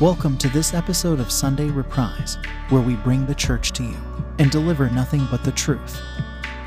[0.00, 2.38] Welcome to this episode of Sunday Reprise,
[2.70, 3.98] where we bring the church to you
[4.38, 6.00] and deliver nothing but the truth.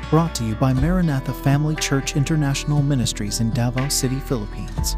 [0.08, 4.96] Brought to you by Maranatha Family Church International Ministries in Davao City, Philippines.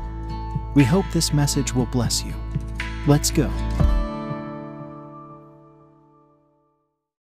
[0.75, 2.35] We hope this message will bless you.
[3.07, 3.51] Let's go.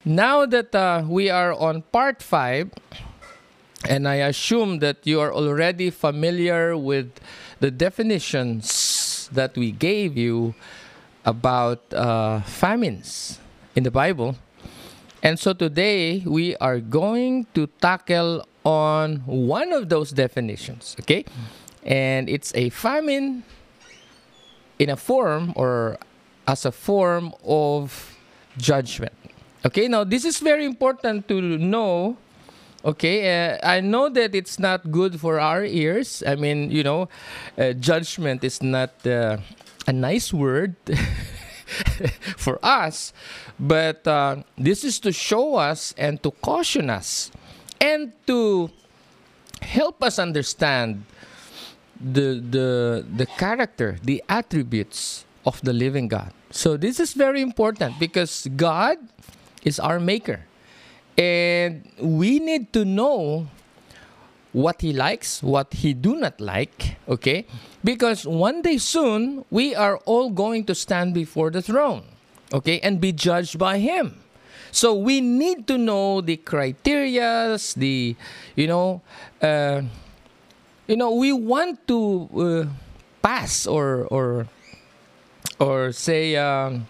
[0.05, 2.73] Now that uh, we are on part five,
[3.89, 7.19] and I assume that you are already familiar with
[7.59, 10.54] the definitions that we gave you
[11.24, 13.38] about uh, famines
[13.74, 14.36] in the Bible.
[15.22, 21.24] And so today we are going to tackle on one of those definitions, okay?
[21.84, 23.44] And it's a famine
[24.79, 25.98] in a form or
[26.46, 28.16] as a form of
[28.57, 29.12] judgment.
[29.64, 32.16] Okay, now this is very important to know.
[32.82, 36.22] Okay, uh, I know that it's not good for our ears.
[36.27, 37.10] I mean, you know,
[37.58, 39.36] uh, judgment is not uh,
[39.86, 40.77] a nice word
[42.36, 43.12] for us,
[43.58, 47.30] but uh, this is to show us and to caution us
[47.80, 48.70] and to
[49.62, 51.05] help us understand
[52.00, 56.33] the the the character, the attributes of the living God.
[56.50, 58.98] So this is very important because God
[59.62, 60.44] is our maker.
[61.16, 63.48] And we need to know
[64.52, 67.46] what he likes, what he do not like, okay?
[67.84, 72.04] Because one day soon we are all going to stand before the throne,
[72.52, 74.20] okay, and be judged by him.
[74.72, 78.14] So we need to know the criterias, the
[78.54, 79.02] you know,
[79.42, 79.82] uh,
[80.86, 82.64] you know, we want to uh,
[83.22, 84.46] pass or or
[85.58, 86.86] or say um,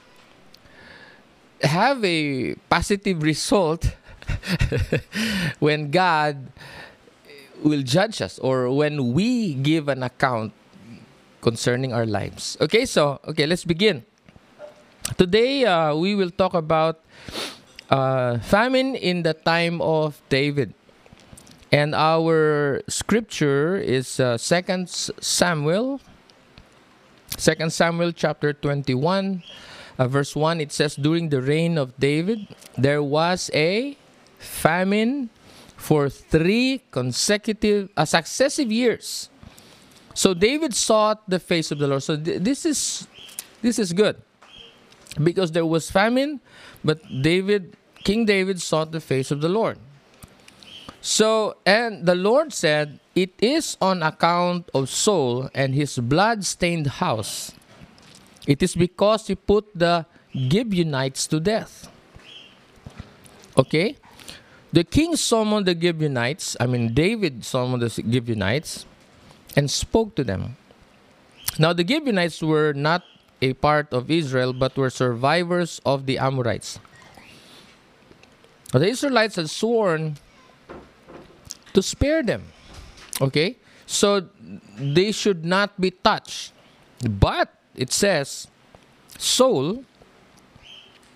[1.63, 3.97] have a positive result
[5.59, 6.53] when God
[7.63, 10.53] will judge us or when we give an account
[11.41, 12.57] concerning our lives.
[12.61, 14.05] Okay, so okay, let's begin.
[15.17, 17.01] Today uh, we will talk about
[17.89, 20.75] uh, famine in the time of David.
[21.73, 24.87] And our scripture is uh, 2
[25.21, 26.01] Samuel
[27.39, 29.43] 2 Samuel chapter 21
[29.99, 33.97] uh, verse 1 it says during the reign of David there was a
[34.39, 35.31] famine
[35.81, 39.31] for 3 consecutive uh, successive years.
[40.13, 42.03] So David sought the face of the Lord.
[42.03, 43.09] So th- this is
[43.63, 44.21] this is good.
[45.17, 46.41] Because there was famine,
[46.85, 47.75] but David
[48.05, 49.79] King David sought the face of the Lord.
[51.01, 57.01] So, and the Lord said, It is on account of Saul and his blood stained
[57.01, 57.53] house.
[58.47, 61.89] It is because he put the Gibeonites to death.
[63.57, 63.97] Okay?
[64.73, 68.87] The king summoned the Gibeonites, I mean, David summoned the Gibeonites
[69.57, 70.57] and spoke to them.
[71.59, 73.03] Now, the Gibeonites were not
[73.43, 76.79] a part of Israel, but were survivors of the Amorites.
[78.73, 80.17] The Israelites had sworn
[81.75, 82.45] to spare them.
[83.21, 83.57] Okay?
[83.87, 84.29] So
[84.79, 86.53] they should not be touched.
[87.03, 88.47] But it says,
[89.19, 89.85] Saul,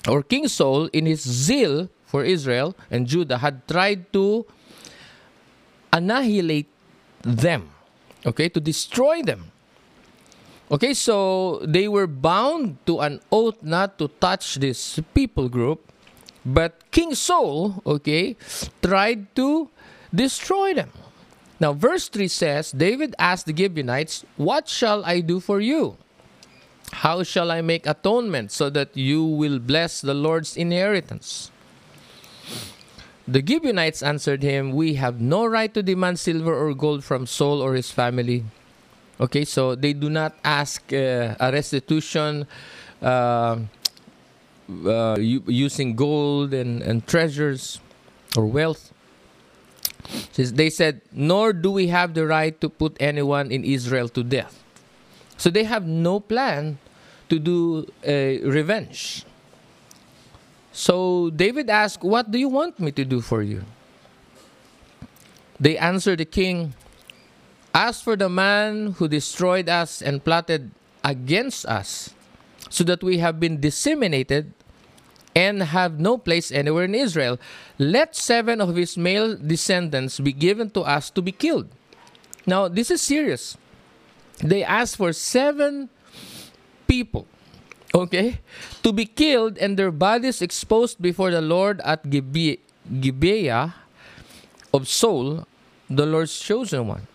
[0.08, 4.46] or King Saul, in his zeal for Israel and Judah, had tried to
[5.90, 6.70] annihilate
[7.26, 7.74] them.
[8.22, 8.46] Okay?
[8.54, 9.50] To destroy them.
[10.70, 15.90] Okay, so they were bound to an oath not to touch this people group.
[16.46, 18.36] But King Saul, okay,
[18.80, 19.68] tried to
[20.14, 20.94] destroy them.
[21.58, 25.98] Now, verse 3 says David asked the Gibeonites, What shall I do for you?
[27.02, 31.50] How shall I make atonement so that you will bless the Lord's inheritance?
[33.26, 37.62] The Gibeonites answered him, We have no right to demand silver or gold from Saul
[37.62, 38.44] or his family.
[39.20, 42.46] Okay, so they do not ask uh, a restitution
[43.00, 43.56] uh,
[44.84, 47.80] uh, using gold and, and treasures
[48.36, 48.92] or wealth.
[50.36, 54.62] They said, Nor do we have the right to put anyone in Israel to death.
[55.38, 56.78] So they have no plan
[57.28, 59.24] to do a revenge.
[60.74, 63.62] So David asked, What do you want me to do for you?
[65.58, 66.74] They answered the king,
[67.72, 70.72] As for the man who destroyed us and plotted
[71.04, 72.10] against us,
[72.68, 74.52] so that we have been disseminated
[75.36, 77.38] and have no place anywhere in Israel,
[77.78, 81.70] let seven of his male descendants be given to us to be killed.
[82.46, 83.56] Now, this is serious.
[84.38, 85.88] They asked for seven
[86.88, 87.26] people,
[87.94, 88.40] okay,
[88.82, 92.58] to be killed and their bodies exposed before the Lord at Gibe-
[93.00, 93.74] Gibeah
[94.74, 95.46] of Saul,
[95.88, 97.06] the Lord's chosen one.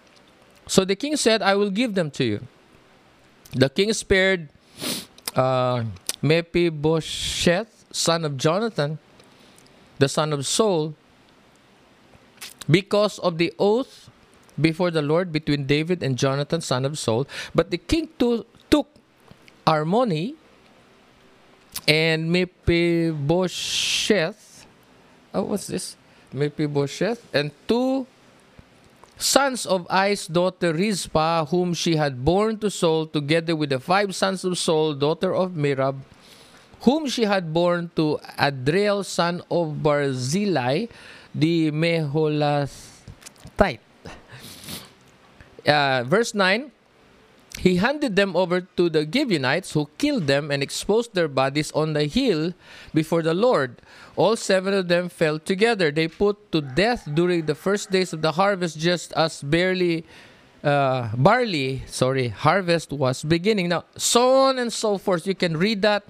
[0.66, 2.40] So the king said, I will give them to you.
[3.52, 4.50] The king spared
[5.36, 5.84] uh,
[6.22, 9.00] Mephibosheth, son of Jonathan,
[9.98, 10.96] the son of Saul,
[12.70, 14.10] because of the oath
[14.60, 17.28] before the Lord between David and Jonathan, son of Saul.
[17.56, 18.88] But the king to, took
[19.66, 20.36] Armoni
[21.88, 23.46] and Mephibosheth.
[25.34, 25.96] Oh, what's this?
[26.34, 28.06] Mephibosheth and two
[29.18, 34.16] sons of Aiah's daughter Rizpah, whom she had borne to Saul, together with the five
[34.16, 35.98] sons of Saul, daughter of Merab,
[36.82, 40.88] whom she had borne to Adriel, son of Barzillai,
[41.36, 42.70] the Meholathite.
[45.68, 46.72] Uh, verse 9
[47.60, 51.92] He handed them over to the Gibeonites, who killed them and exposed their bodies on
[51.92, 52.54] the hill
[52.94, 53.82] before the Lord.
[54.16, 55.92] All seven of them fell together.
[55.92, 60.06] They put to death during the first days of the harvest, just as barely
[60.64, 63.70] uh, barley, sorry, harvest was beginning.
[63.70, 65.28] Now, so on and so forth.
[65.28, 66.04] You can read that,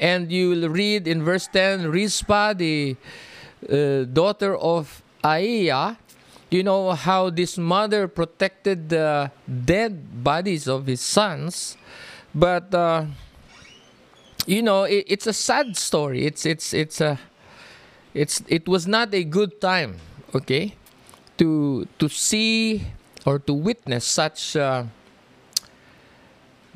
[0.00, 2.96] and you will read in verse 10 Rizpah, the
[3.70, 5.96] uh, daughter of Aiah,
[6.52, 11.76] you know how this mother protected the dead bodies of his sons,
[12.34, 13.06] but uh,
[14.46, 16.26] you know it, it's a sad story.
[16.26, 17.18] It's it's it's a
[18.14, 19.96] it's it was not a good time,
[20.34, 20.76] okay,
[21.38, 22.84] to to see
[23.24, 24.84] or to witness such uh,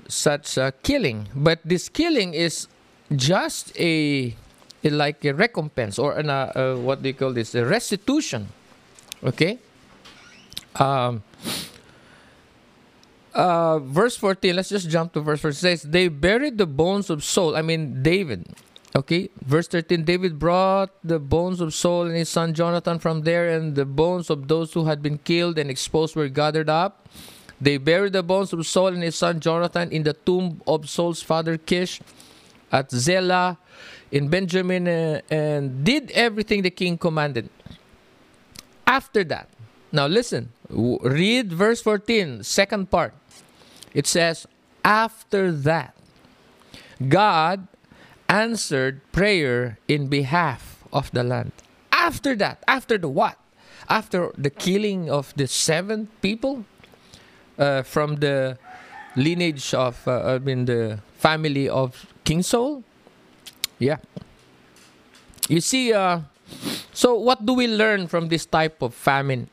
[0.09, 1.29] such killing.
[1.35, 2.69] But this killing is
[3.15, 4.35] just a,
[4.83, 7.55] a like a recompense or an, uh, uh, what do you call this?
[7.55, 8.49] A restitution.
[9.23, 9.59] Okay.
[10.79, 11.23] Um,
[13.35, 15.51] uh, verse 14, let's just jump to verse 14.
[15.53, 18.47] It says, They buried the bones of Saul, I mean David.
[18.97, 23.51] Okay, verse 13 David brought the bones of Saul and his son Jonathan from there,
[23.51, 27.07] and the bones of those who had been killed and exposed were gathered up.
[27.61, 31.21] They buried the bones of Saul and his son Jonathan in the tomb of Saul's
[31.21, 32.01] father Kish
[32.73, 33.59] at Zelah
[34.11, 37.51] in Benjamin uh, and did everything the king commanded.
[38.87, 39.49] After that,
[39.93, 43.15] now listen, read verse 14, second part.
[43.95, 44.47] It says,
[44.85, 45.95] After that,
[47.09, 47.69] God
[48.29, 51.53] answered prayer in behalf of the land.
[51.93, 53.39] After that, after the what?
[53.89, 56.65] After the killing of the seven people
[57.59, 58.59] uh, from the
[59.15, 62.83] lineage of, uh, I mean, the family of King Saul?
[63.79, 63.99] Yeah.
[65.49, 66.21] You see, uh,
[66.93, 69.49] so what do we learn from this type of famine?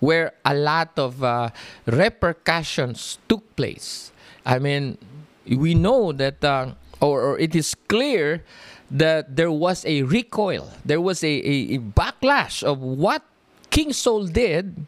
[0.00, 1.50] Where a lot of uh,
[1.86, 4.12] repercussions took place.
[4.46, 4.98] I mean,
[5.46, 8.44] we know that, uh, or, or, it is clear
[8.90, 13.22] that there was a recoil, there was a, a, a backlash of what
[13.70, 14.86] King Saul did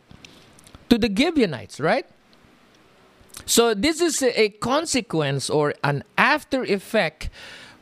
[0.89, 2.06] to the Gibeonites, right?
[3.47, 7.31] So this is a, a consequence or an after effect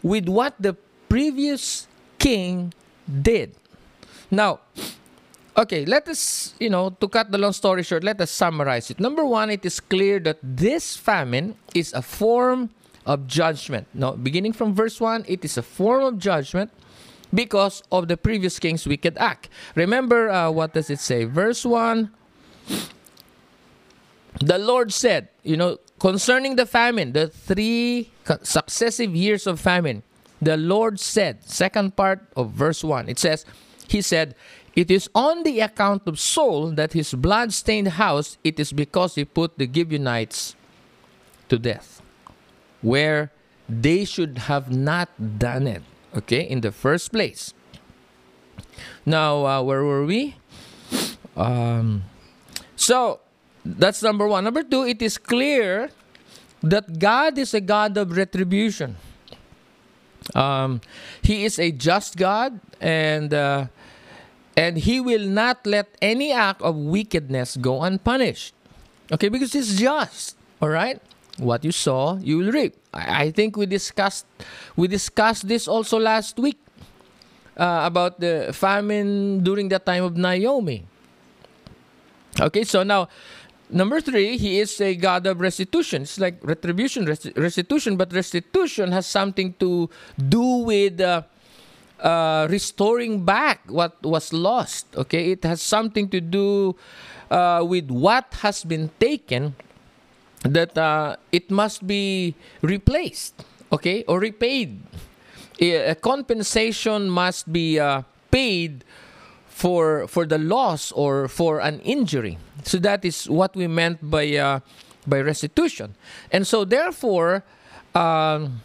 [0.03, 0.77] with what the
[1.09, 1.87] previous
[2.19, 2.73] king
[3.07, 3.55] did.
[4.31, 4.61] Now,
[5.59, 9.01] Okay, let us, you know, to cut the long story short, let us summarize it.
[9.01, 12.71] Number one, it is clear that this famine is a form
[13.05, 13.89] of judgment.
[13.93, 16.71] Now, beginning from verse 1, it is a form of judgment
[17.35, 19.49] because of the previous king's wicked act.
[19.75, 21.25] Remember, uh, what does it say?
[21.25, 22.09] Verse 1
[24.41, 28.13] The Lord said, you know, concerning the famine, the three
[28.45, 30.05] successive years of famine,
[30.41, 33.45] the Lord said, second part of verse 1, it says,
[33.89, 34.37] He said,
[34.79, 39.17] it is on the account of Saul that his blood stained house, it is because
[39.17, 40.55] he put the Gibeonites
[41.49, 42.01] to death,
[42.81, 43.33] where
[43.69, 45.83] they should have not done it,
[46.15, 47.53] okay, in the first place.
[49.05, 50.37] Now, uh, where were we?
[51.37, 52.05] Um,
[52.77, 53.19] so,
[53.65, 54.45] that's number one.
[54.45, 55.91] Number two, it is clear
[56.63, 58.95] that God is a God of retribution.
[60.37, 60.83] Um,
[61.21, 63.67] he is a just God, and uh,
[64.59, 68.53] and he will not let any act of wickedness go unpunished.
[69.15, 70.35] Okay, because it's just.
[70.61, 70.99] All right?
[71.39, 72.75] What you sow, you will reap.
[72.93, 74.27] I, I think we discussed
[74.75, 76.59] we discussed this also last week
[77.55, 80.83] uh, about the famine during the time of Naomi.
[82.41, 83.07] Okay, so now
[83.71, 86.03] number three, he is a God of restitution.
[86.03, 89.89] It's like retribution, restitution, but restitution has something to
[90.19, 91.01] do with.
[91.01, 91.23] Uh,
[92.01, 94.87] uh, restoring back what was lost.
[94.97, 96.77] Okay, it has something to do
[97.31, 99.55] uh, with what has been taken
[100.43, 103.45] that uh, it must be replaced.
[103.73, 104.81] Okay, or repaid.
[105.61, 108.85] A compensation must be uh, paid
[109.49, 112.39] for for the loss or for an injury.
[112.63, 114.61] So that is what we meant by uh,
[115.07, 115.97] by restitution.
[116.31, 117.43] And so therefore
[117.95, 118.63] um,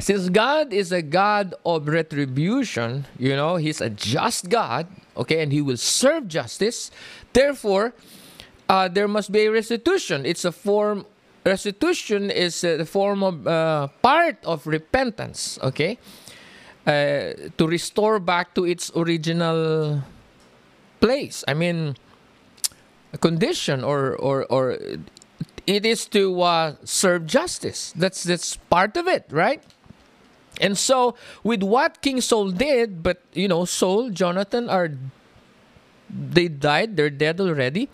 [0.00, 5.52] since God is a God of retribution, you know, He's a just God, okay, and
[5.52, 6.90] He will serve justice.
[7.32, 7.92] Therefore,
[8.68, 10.24] uh, there must be a restitution.
[10.24, 11.06] It's a form.
[11.44, 15.98] Restitution is a form of uh, part of repentance, okay,
[16.86, 20.02] uh, to restore back to its original
[21.00, 21.44] place.
[21.48, 21.96] I mean,
[23.12, 24.76] a condition or or or
[25.66, 27.92] it is to uh, serve justice.
[27.96, 29.62] That's that's part of it, right?
[30.60, 31.14] And so,
[31.44, 34.90] with what King Saul did, but you know, Saul, Jonathan are
[36.10, 37.88] they died, they're dead already,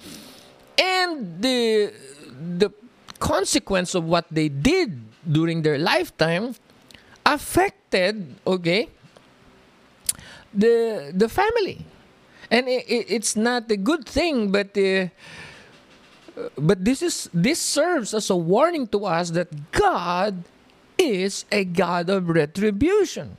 [0.79, 1.93] and the
[2.33, 2.73] the
[3.19, 6.55] consequence of what they did during their lifetime
[7.25, 8.89] affected, okay,
[10.55, 11.85] the the family,
[12.51, 14.77] and it, it, it's not a good thing, but.
[14.77, 15.09] Uh,
[16.59, 20.45] but this is this serves as a warning to us that God
[20.99, 23.37] is a God of retribution.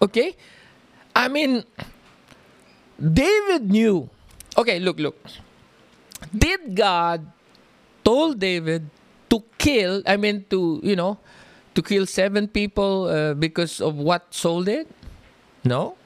[0.00, 0.36] Okay?
[1.14, 1.64] I mean,
[2.98, 4.08] David knew.
[4.56, 5.16] Okay, look, look.
[6.34, 7.26] Did God
[8.04, 8.88] told David
[9.30, 11.18] to kill, I mean, to, you know,
[11.74, 14.86] to kill seven people uh, because of what Saul did?
[15.64, 15.96] No.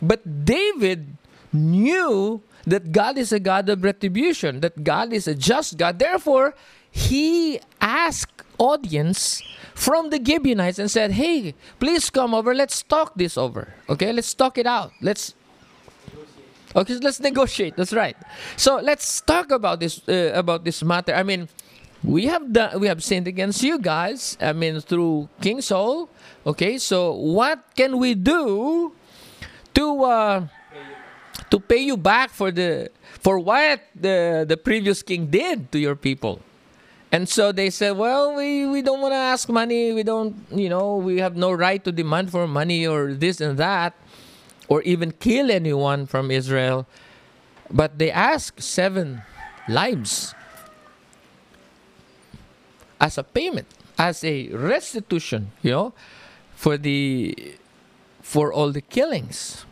[0.00, 1.16] But David
[1.52, 5.98] knew that God is a God of retribution, that God is a just God.
[5.98, 6.54] Therefore,
[6.90, 9.42] he asked audience
[9.74, 12.54] from the Gibeonites and said, "Hey, please come over.
[12.54, 13.74] Let's talk this over.
[13.88, 14.92] Okay, let's talk it out.
[15.02, 15.34] Let's."
[16.74, 17.76] Okay, let's negotiate.
[17.76, 18.16] That's right.
[18.56, 21.14] So let's talk about this uh, about this matter.
[21.14, 21.46] I mean,
[22.02, 24.36] we have done we have sinned against you guys.
[24.40, 26.10] I mean, through King Saul.
[26.46, 28.92] Okay, so what can we do
[29.74, 30.46] to uh,
[31.50, 32.90] to pay you back for the
[33.22, 36.42] for what the the previous king did to your people?
[37.14, 39.92] And so they said, well, we, we don't want to ask money.
[39.92, 43.56] We don't, you know, we have no right to demand for money or this and
[43.56, 43.94] that,
[44.66, 46.88] or even kill anyone from Israel.
[47.70, 49.22] But they asked seven
[49.68, 50.34] lives
[53.00, 55.94] as a payment, as a restitution, you know,
[56.56, 57.54] for the
[58.22, 59.64] for all the killings.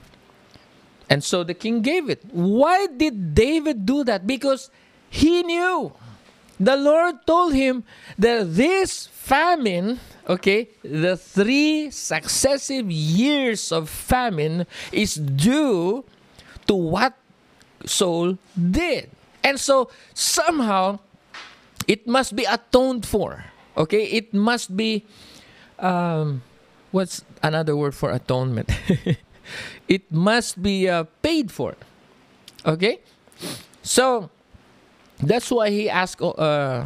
[1.11, 2.23] And so the king gave it.
[2.31, 4.29] Why did David do that?
[4.29, 4.71] Because
[5.11, 5.93] he knew
[6.63, 7.83] the Lord told him
[8.19, 16.05] that this famine, okay, the three successive years of famine is due
[16.67, 17.19] to what
[17.85, 19.11] Saul did.
[19.43, 21.01] And so somehow
[21.89, 23.45] it must be atoned for.
[23.77, 25.05] Okay, it must be
[25.81, 26.43] um,
[26.93, 28.71] what's another word for atonement?
[29.89, 31.75] it must be uh, paid for.
[32.65, 33.01] Okay,
[33.83, 34.31] so
[35.23, 36.85] that's why he asked uh,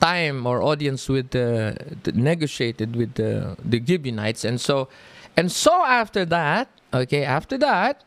[0.00, 4.88] time or audience with the, the negotiated with the the Gibeonites, and so
[5.36, 8.02] and so after that, okay, after that,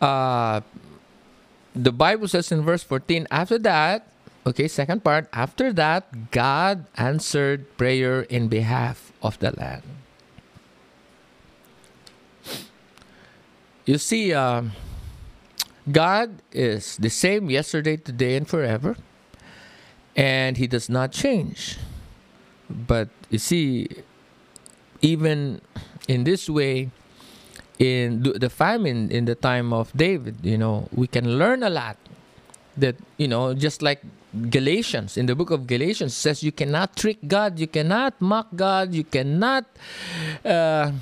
[0.00, 0.60] uh,
[1.76, 3.28] the Bible says in verse fourteen.
[3.30, 4.08] After that,
[4.46, 5.28] okay, second part.
[5.32, 9.84] After that, God answered prayer in behalf of the land.
[13.84, 14.32] You see.
[14.32, 14.74] Uh,
[15.90, 18.96] God is the same yesterday, today, and forever,
[20.16, 21.78] and He does not change.
[22.68, 23.88] But you see,
[25.00, 25.60] even
[26.06, 26.90] in this way,
[27.78, 31.96] in the famine in the time of David, you know, we can learn a lot.
[32.76, 34.02] That you know, just like
[34.50, 38.94] Galatians in the book of Galatians says, you cannot trick God, you cannot mock God,
[38.94, 39.64] you cannot.
[40.44, 40.92] Uh,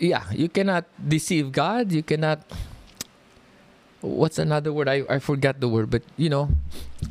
[0.00, 1.92] yeah, you cannot deceive God.
[1.92, 2.42] You cannot
[4.00, 4.88] what's another word?
[4.88, 6.50] I, I forgot the word, but you know,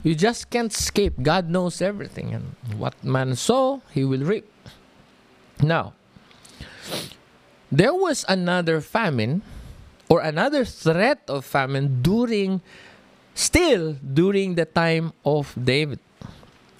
[0.04, 1.22] you just can't escape.
[1.22, 4.48] God knows everything, and what man sow, he will reap.
[5.62, 5.94] Now,
[7.72, 9.42] there was another famine
[10.10, 12.62] or another threat of famine during,
[13.34, 16.00] still during the time of David.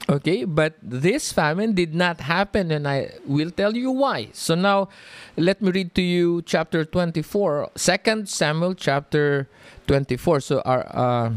[0.10, 4.30] Okay, but this famine did not happen, and I will tell you why.
[4.32, 4.88] So now,
[5.36, 9.50] let me read to you chapter 24, 2 Samuel chapter
[9.88, 10.40] 24.
[10.40, 11.32] So our uh,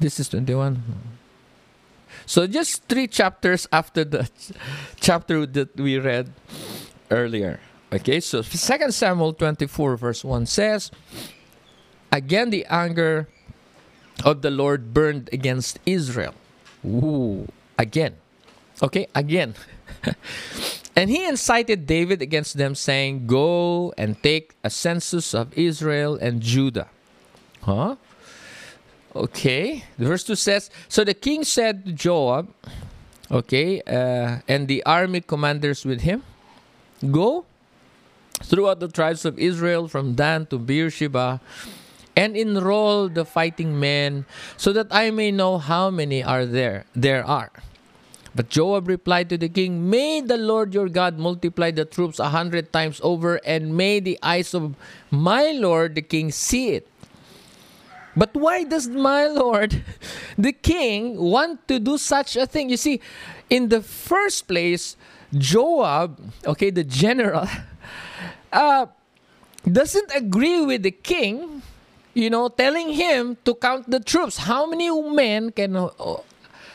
[0.00, 0.80] this is 21.
[2.24, 4.30] So just three chapters after the
[4.96, 6.32] chapter that we read
[7.10, 7.60] earlier.
[7.92, 10.90] Okay, so 2 Samuel 24 verse 1 says,
[12.10, 13.28] Again the anger
[14.24, 16.34] of the Lord burned against Israel.
[16.84, 17.48] Ooh,
[17.80, 18.14] again.
[18.82, 19.54] Okay, again.
[20.96, 26.40] and he incited David against them, saying, Go and take a census of Israel and
[26.40, 26.88] Judah
[27.62, 27.96] Huh?
[29.14, 29.84] Okay.
[29.98, 32.48] The verse 2 says So the king said to Joab,
[33.30, 36.22] okay, uh, and the army commanders with him,
[37.10, 37.44] go
[38.42, 41.40] throughout the tribes of Israel from Dan to Beersheba
[42.16, 44.24] and enroll the fighting men
[44.56, 47.52] so that I may know how many are there there are.
[48.34, 52.28] But Joab replied to the king, May the Lord your God multiply the troops a
[52.28, 54.76] hundred times over, and may the eyes of
[55.10, 56.86] my Lord the king see it.
[58.16, 59.82] But why does my Lord
[60.38, 62.70] the king want to do such a thing?
[62.70, 63.00] You see,
[63.48, 64.96] in the first place,
[65.34, 67.46] Joab, okay, the general,
[68.52, 68.86] uh,
[69.70, 71.62] doesn't agree with the king,
[72.14, 74.38] you know, telling him to count the troops.
[74.38, 75.88] How many men can uh,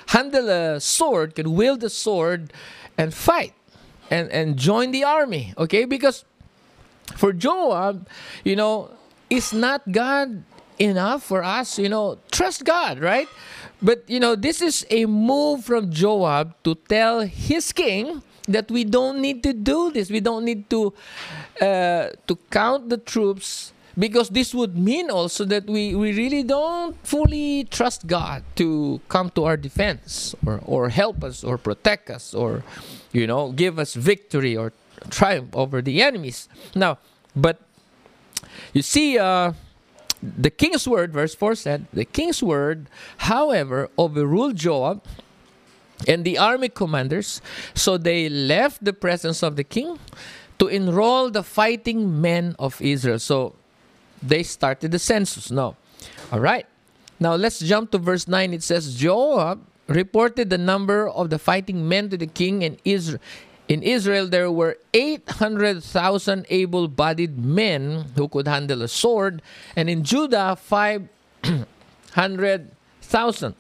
[0.08, 2.54] handle a sword, can wield a sword
[2.98, 3.54] and fight
[4.10, 5.54] and, and join the army.
[5.58, 5.86] Okay?
[5.86, 6.26] Because
[7.16, 8.08] for Joab,
[8.44, 8.92] you know,
[9.30, 10.44] is not God
[10.80, 11.80] enough for us?
[11.80, 13.28] You know, trust God, right?
[13.82, 18.84] But, you know, this is a move from Joab to tell his king that we
[18.84, 20.10] don't need to do this.
[20.10, 20.94] We don't need to
[21.62, 26.96] uh, to count the troops because this would mean also that we, we really don't
[27.06, 32.34] fully trust God to come to our defense or, or help us or protect us
[32.34, 32.64] or
[33.12, 34.74] you know give us victory or
[35.10, 36.50] triumph over the enemies.
[36.76, 36.98] Now
[37.36, 37.62] but
[38.74, 39.54] you see uh,
[40.22, 42.88] the king's word verse 4 said the king's word
[43.18, 45.04] however overruled joab
[46.08, 47.42] and the army commanders.
[47.74, 49.98] So they left the presence of the king
[50.60, 53.20] to enroll the fighting men of israel.
[53.20, 53.56] So
[54.22, 55.52] they started the census.
[55.52, 55.76] No.
[56.32, 56.66] All right.
[57.20, 58.54] Now let's jump to verse 9.
[58.54, 63.22] It says Joab reported the number of the fighting men to the king in Israel.
[63.68, 69.42] In Israel, there were 800,000 able bodied men who could handle a sword,
[69.76, 73.56] and in Judah, 500,000.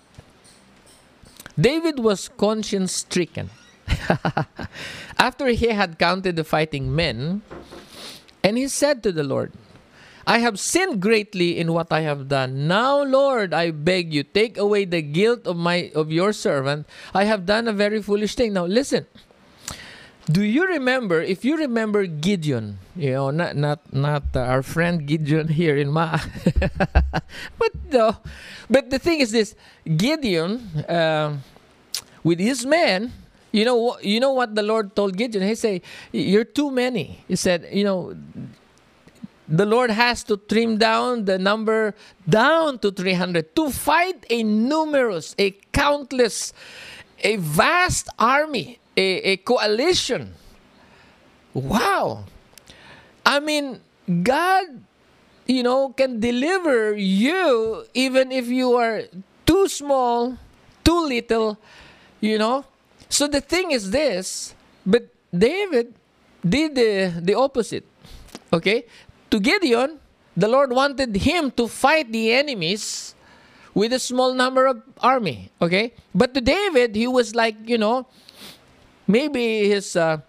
[1.59, 3.49] David was conscience stricken.
[5.17, 7.41] After he had counted the fighting men,
[8.43, 9.53] and he said to the Lord,
[10.27, 12.67] I have sinned greatly in what I have done.
[12.67, 16.89] Now, Lord, I beg you, take away the guilt of my of your servant.
[17.13, 18.53] I have done a very foolish thing.
[18.53, 19.05] Now, listen.
[20.25, 21.21] Do you remember?
[21.21, 25.93] If you remember Gideon, you know, not not not uh, our friend Gideon here in
[25.93, 26.17] Ma,
[27.61, 28.17] but no,
[28.65, 29.53] but the thing is this:
[29.85, 31.37] Gideon, uh,
[32.25, 33.13] with his men,
[33.53, 35.45] you know, you know what the Lord told Gideon.
[35.45, 38.17] He said, "You're too many." He said, "You know."
[39.47, 41.93] The Lord has to trim down the number
[42.27, 46.53] down to 300 to fight a numerous, a countless,
[47.19, 50.33] a vast army, a, a coalition.
[51.53, 52.25] Wow.
[53.25, 53.79] I mean,
[54.23, 54.65] God,
[55.45, 59.03] you know, can deliver you even if you are
[59.45, 60.37] too small,
[60.83, 61.57] too little,
[62.19, 62.65] you know.
[63.09, 64.55] So the thing is this,
[64.85, 65.93] but David
[66.47, 67.85] did the, the opposite.
[68.51, 68.85] Okay?
[69.31, 69.99] To Gideon,
[70.35, 73.15] the Lord wanted him to fight the enemies
[73.73, 75.51] with a small number of army.
[75.61, 78.07] Okay, but to David, he was like, you know,
[79.07, 80.19] maybe his uh,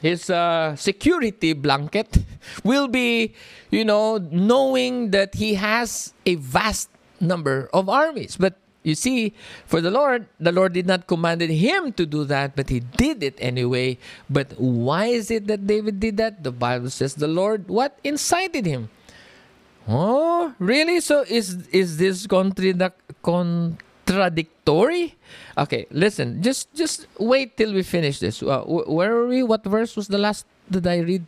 [0.00, 2.18] his uh, security blanket
[2.64, 3.34] will be,
[3.70, 6.88] you know, knowing that he has a vast
[7.20, 8.36] number of armies.
[8.36, 9.34] But you see,
[9.66, 13.22] for the Lord, the Lord did not commanded him to do that, but he did
[13.22, 13.98] it anyway.
[14.30, 16.44] But why is it that David did that?
[16.44, 18.90] The Bible says the Lord what incited him.
[19.88, 21.00] Oh, really?
[21.00, 25.16] So is is this contradictory?
[25.56, 26.42] Okay, listen.
[26.42, 28.42] Just just wait till we finish this.
[28.42, 29.42] Uh, where are we?
[29.42, 31.24] What verse was the last that I read?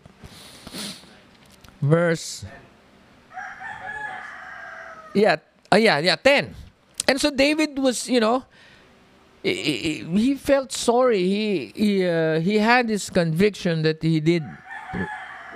[1.81, 2.45] Verse.
[5.15, 5.37] Yeah.
[5.73, 5.99] Uh, yeah.
[5.99, 6.17] Yeah.
[6.17, 6.55] Ten.
[7.09, 8.45] And so David was, you know,
[9.43, 11.23] he, he felt sorry.
[11.23, 14.45] He he uh, he had this conviction that he did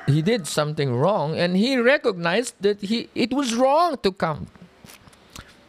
[0.07, 4.49] he did something wrong, and he recognized that he it was wrong to come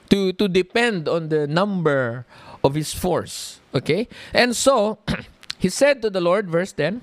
[0.10, 2.26] to to depend on the number
[2.64, 3.60] of his force.
[3.74, 5.00] Okay, and so
[5.58, 7.02] he said to the Lord, verse ten.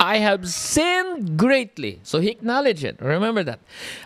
[0.00, 2.00] I have sinned greatly.
[2.02, 3.00] So he acknowledged it.
[3.00, 3.58] Remember that.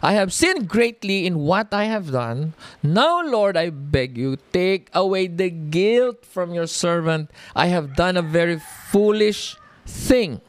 [0.02, 2.54] I have sinned greatly in what I have done.
[2.82, 7.30] Now, Lord, I beg you, take away the guilt from your servant.
[7.54, 10.40] I have done a very foolish thing.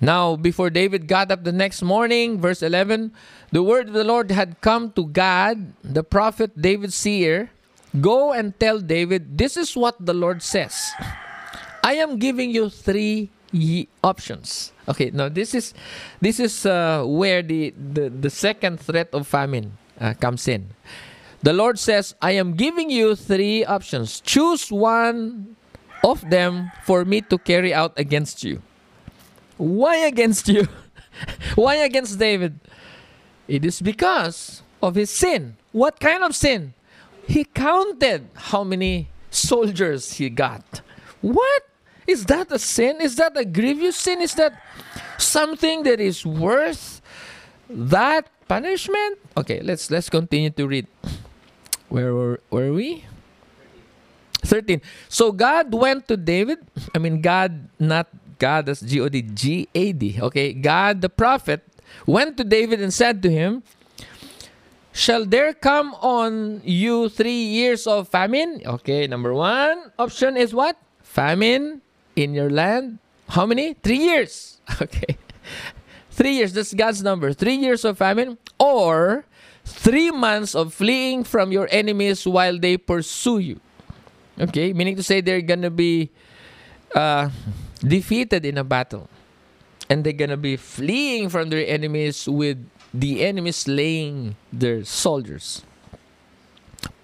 [0.00, 3.12] Now, before David got up the next morning, verse 11,
[3.52, 7.50] the word of the Lord had come to Gad, the prophet David's seer.
[8.00, 10.90] Go and tell David, this is what the Lord says.
[11.84, 13.30] I am giving you three
[14.02, 14.72] options.
[14.88, 15.74] Okay, now this is
[16.20, 20.70] this is uh, where the, the the second threat of famine uh, comes in.
[21.42, 24.20] The Lord says, I am giving you three options.
[24.20, 25.56] Choose one
[26.04, 28.60] of them for me to carry out against you.
[29.56, 30.68] Why against you?
[31.54, 32.60] Why against David?
[33.48, 35.56] It is because of his sin.
[35.72, 36.74] What kind of sin?
[37.26, 40.82] He counted how many soldiers he got.
[41.20, 41.69] What?
[42.10, 42.98] Is that a sin?
[42.98, 44.20] Is that a grievous sin?
[44.20, 44.58] Is that
[45.14, 46.98] something that is worth
[47.70, 49.22] that punishment?
[49.38, 50.90] Okay, let's let's continue to read.
[51.86, 53.06] Where were, were we?
[54.42, 54.82] 13.
[55.06, 56.58] So God went to David.
[56.94, 58.10] I mean, God, not
[58.42, 60.18] God, that's G O D, G A D.
[60.18, 61.62] Okay, Gad the prophet
[62.10, 63.62] went to David and said to him,
[64.90, 68.66] Shall there come on you three years of famine?
[68.66, 70.74] Okay, number one option is what?
[71.06, 71.82] Famine
[72.22, 72.98] in your land.
[73.28, 73.74] How many?
[73.74, 74.60] Three years.
[74.80, 75.18] Okay.
[76.10, 77.32] Three years, that's God's number.
[77.32, 78.36] Three years of famine.
[78.58, 79.24] Or
[79.64, 83.60] three months of fleeing from your enemies while they pursue you.
[84.38, 86.10] Okay, meaning to say they're gonna be
[86.94, 87.30] uh,
[87.80, 89.08] defeated in a battle.
[89.88, 92.58] And they're gonna be fleeing from their enemies with
[92.92, 95.62] the enemy slaying their soldiers.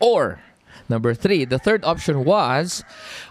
[0.00, 0.40] Or,
[0.88, 2.84] number three, the third option was,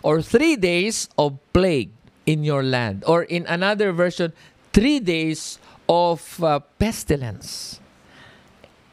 [0.04, 1.92] or three days of plague
[2.26, 3.04] in your land.
[3.08, 4.34] Or in another version,
[4.74, 7.80] three days of uh, pestilence.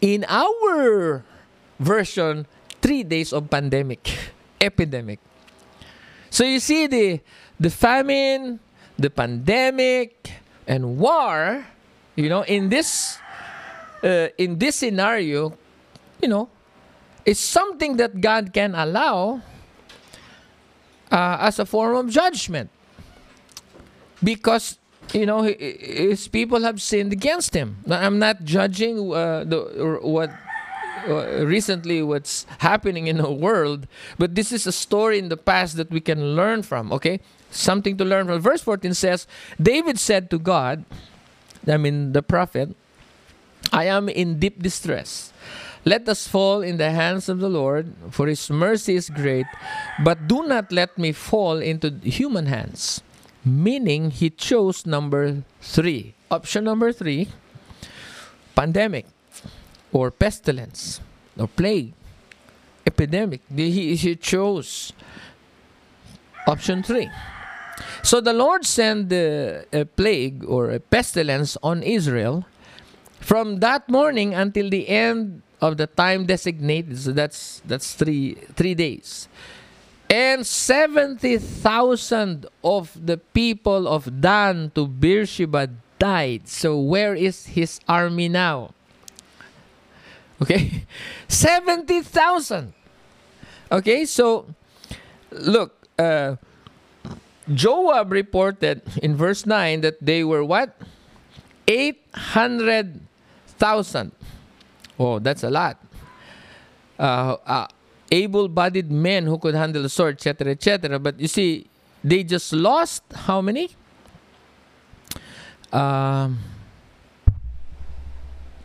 [0.01, 1.25] In our
[1.79, 2.47] version,
[2.81, 5.21] three days of pandemic, epidemic.
[6.31, 7.21] So you see the
[7.61, 8.59] the famine,
[8.99, 10.33] the pandemic,
[10.67, 11.65] and war.
[12.17, 13.19] You know, in this
[14.03, 15.57] uh, in this scenario,
[16.21, 16.49] you know,
[17.25, 19.43] it's something that God can allow
[21.11, 22.71] uh, as a form of judgment
[24.23, 24.79] because
[25.13, 27.79] you know his people have sinned against him.
[27.89, 30.31] I'm not judging uh, the what
[31.07, 33.87] uh, recently what's happening in the world,
[34.19, 36.93] but this is a story in the past that we can learn from.
[36.93, 38.41] Okay, something to learn from.
[38.41, 39.27] Verse 14 says,
[39.61, 40.85] David said to God,
[41.67, 42.75] I mean the prophet,
[43.73, 45.33] I am in deep distress.
[45.85, 49.47] Let us fall in the hands of the Lord, for his mercy is great,
[50.05, 53.03] but do not let me fall into human hands.
[53.45, 56.15] Meaning, he chose number three.
[56.31, 57.29] Option number three
[58.55, 59.07] pandemic,
[59.93, 61.01] or pestilence,
[61.39, 61.93] or plague,
[62.87, 63.41] epidemic.
[63.55, 64.93] He, he chose
[66.47, 67.11] option three.
[68.03, 72.47] So the Lord sent a plague or a pestilence on Israel
[73.21, 76.99] from that morning until the end of the time designated.
[76.99, 79.29] So that's that's three three days.
[80.13, 86.49] And 70,000 of the people of Dan to Beersheba died.
[86.49, 88.75] So where is his army now?
[90.43, 90.85] Okay?
[91.29, 92.75] 70,000.
[93.73, 94.53] Okay, so
[95.31, 96.37] look, uh,
[97.49, 100.77] Joab reported in verse 9 that they were what?
[101.67, 104.13] 800,000.
[105.03, 105.83] Oh, that's a lot.
[106.97, 107.67] Uh, uh,
[108.13, 111.01] able-bodied men who could handle the sword, etc., etc.
[111.01, 111.67] But you see,
[112.05, 113.71] they just lost how many?
[115.73, 116.39] Um,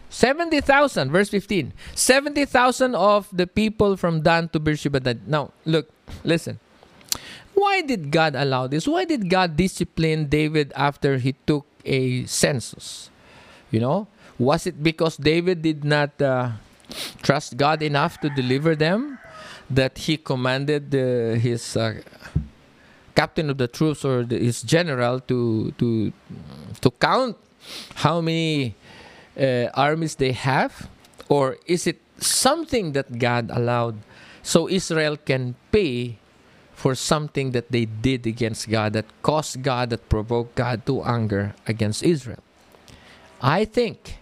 [0.10, 1.73] 70,000, verse 15.
[1.95, 5.17] 70,000 of the people from Dan to Beersheba.
[5.26, 5.89] Now, look,
[6.23, 6.60] listen.
[7.56, 8.88] Why did God allow this?
[8.88, 13.10] Why did God discipline David after he took a census?
[13.71, 14.08] You know,
[14.39, 16.52] was it because David did not uh,
[17.21, 19.19] trust God enough to deliver them
[19.69, 22.02] that he commanded uh, his uh,
[23.15, 26.13] captain of the troops or the, his general to to
[26.82, 27.36] to count
[27.95, 28.76] how many
[29.36, 30.88] uh, armies they have,
[31.28, 33.97] or is it something that God allowed
[34.41, 36.17] so Israel can pay
[36.73, 41.54] for something that they did against God that caused God that provoked God to anger
[41.67, 42.39] against Israel?
[43.41, 44.17] I think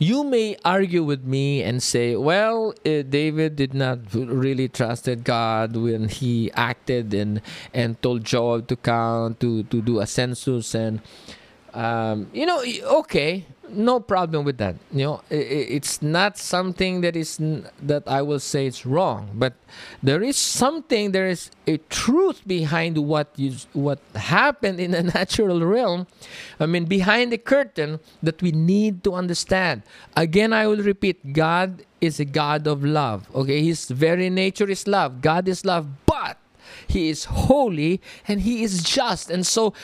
[0.00, 5.76] you may argue with me and say, well, uh, David did not really trusted God
[5.76, 7.44] when he acted and
[7.76, 11.04] and told Joab to count to to do a census and
[11.74, 12.62] um, you know,
[13.00, 14.76] okay, no problem with that.
[14.92, 17.38] You know, it's not something that is
[17.82, 19.54] that I will say it's wrong, but
[20.02, 21.12] there is something.
[21.12, 26.06] There is a truth behind what you what happened in the natural realm.
[26.58, 29.82] I mean, behind the curtain that we need to understand.
[30.16, 33.28] Again, I will repeat: God is a God of love.
[33.34, 35.20] Okay, His very nature is love.
[35.20, 36.38] God is love, but
[36.88, 39.74] He is holy and He is just, and so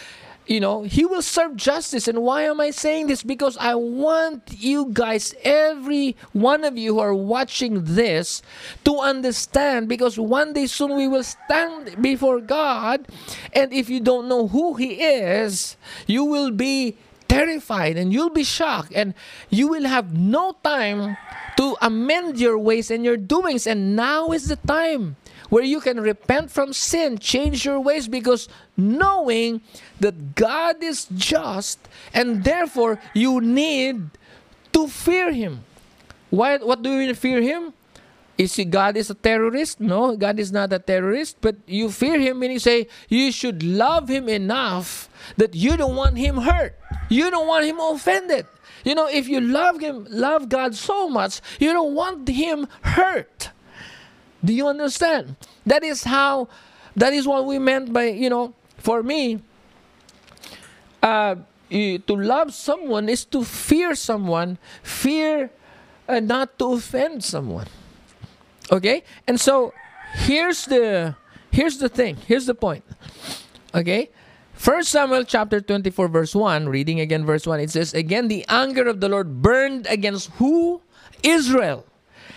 [0.47, 2.07] you know, he will serve justice.
[2.07, 3.23] And why am I saying this?
[3.23, 8.43] Because I want you guys, every one of you who are watching this,
[8.85, 9.89] to understand.
[9.89, 13.09] Because one day soon we will stand before God.
[13.53, 16.97] And if you don't know who he is, you will be
[17.29, 18.93] terrified and you'll be shocked.
[18.95, 19.15] And
[19.51, 21.17] you will have no time
[21.57, 23.67] to amend your ways and your doings.
[23.67, 25.17] And now is the time
[25.49, 29.61] where you can repent from sin, change your ways, because knowing
[30.01, 31.79] that God is just
[32.13, 34.11] and therefore you need
[34.73, 35.65] to fear Him.
[36.31, 37.73] Why, what do you mean, fear Him?
[38.37, 39.81] Is he, God is a terrorist?
[39.81, 44.09] No, God is not a terrorist, but you fear Him you say you should love
[44.09, 46.77] Him enough that you don't want Him hurt.
[47.09, 48.47] You don't want Him offended.
[48.85, 53.51] You know, if you love Him, love God so much, you don't want Him hurt.
[54.47, 55.35] Do you understand?
[55.67, 56.49] That is how,
[56.95, 59.43] that is what we meant by, you know, for me,
[61.03, 61.35] uh,
[61.69, 65.51] to love someone is to fear someone, fear
[66.09, 67.67] uh, not to offend someone.
[68.71, 69.03] Okay?
[69.27, 69.75] And so
[70.15, 71.17] here's the
[71.51, 72.17] here's the thing.
[72.27, 72.85] Here's the point.
[73.75, 74.11] Okay?
[74.55, 78.87] First Samuel chapter 24 verse 1, reading again verse 1, it says, Again the anger
[78.87, 80.81] of the Lord burned against who?
[81.23, 81.85] Israel.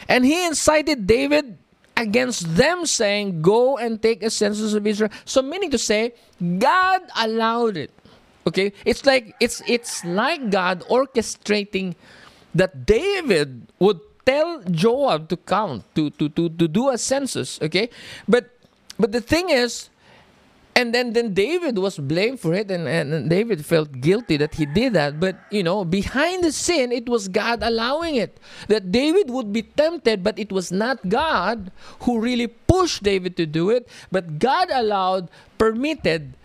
[0.09, 1.57] And he incited David
[1.99, 5.11] against them, saying, Go and take a census of Israel.
[5.25, 7.91] So meaning to say, God allowed it.
[8.47, 8.71] Okay?
[8.85, 11.95] It's like it's it's like God orchestrating
[12.55, 17.59] that David would tell Joab to count, to, to, to, to do a census.
[17.61, 17.89] Okay?
[18.27, 18.49] But
[18.97, 19.89] but the thing is,
[20.79, 24.63] and then then David was blamed for it and, and David felt guilty that he
[24.63, 25.19] did that.
[25.19, 28.39] But you know behind the sin it was God allowing it.
[28.71, 31.75] That David would be tempted but it was not God
[32.07, 33.91] who really pushed David to do it.
[34.07, 35.27] But God allowed
[35.59, 36.39] permitted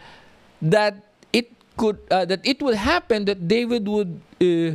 [0.58, 4.74] that it could uh, that it would happen that David would uh,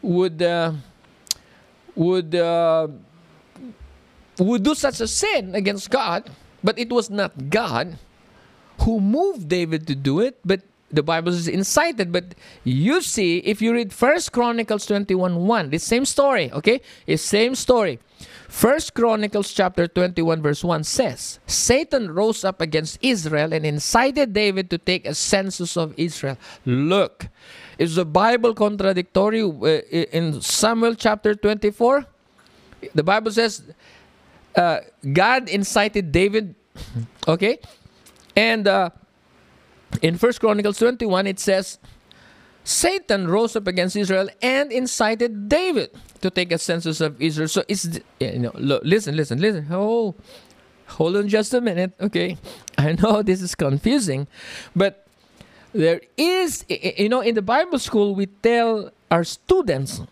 [0.00, 0.72] would uh,
[1.92, 2.88] would uh,
[4.40, 6.32] would do such a sin against God.
[6.64, 7.98] But it was not God
[8.80, 12.12] who moved David to do it, but the Bible is incited.
[12.12, 16.80] But you see, if you read First Chronicles 21 1, the same story, okay?
[17.06, 17.98] It's same story.
[18.48, 24.68] First Chronicles chapter 21 verse 1 says, Satan rose up against Israel and incited David
[24.70, 26.36] to take a census of Israel.
[26.66, 27.28] Look,
[27.78, 29.66] is the Bible contradictory uh,
[30.12, 32.04] in Samuel chapter 24?
[32.94, 33.62] The Bible says
[34.54, 34.80] uh,
[35.12, 36.54] God incited David,
[37.26, 37.58] okay?
[38.36, 38.90] And uh,
[40.00, 41.78] in First Chronicles 21, it says,
[42.64, 45.90] Satan rose up against Israel and incited David
[46.20, 47.48] to take a census of Israel.
[47.48, 49.66] So it's, you know, look, listen, listen, listen.
[49.70, 50.14] Oh,
[50.86, 51.92] hold on just a minute.
[52.00, 52.36] Okay.
[52.78, 54.28] I know this is confusing,
[54.76, 55.06] but
[55.72, 60.02] there is, you know, in the Bible school, we tell our students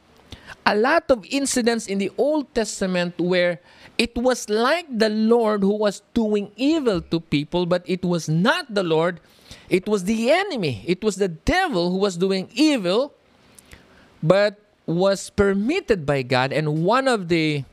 [0.67, 3.61] a lot of incidents in the Old Testament where
[4.01, 8.73] it was like the Lord who was doing evil to people, but it was not
[8.73, 9.21] the Lord.
[9.69, 10.81] It was the enemy.
[10.89, 13.13] It was the devil who was doing evil,
[14.23, 16.51] but was permitted by God.
[16.51, 17.69] And one of the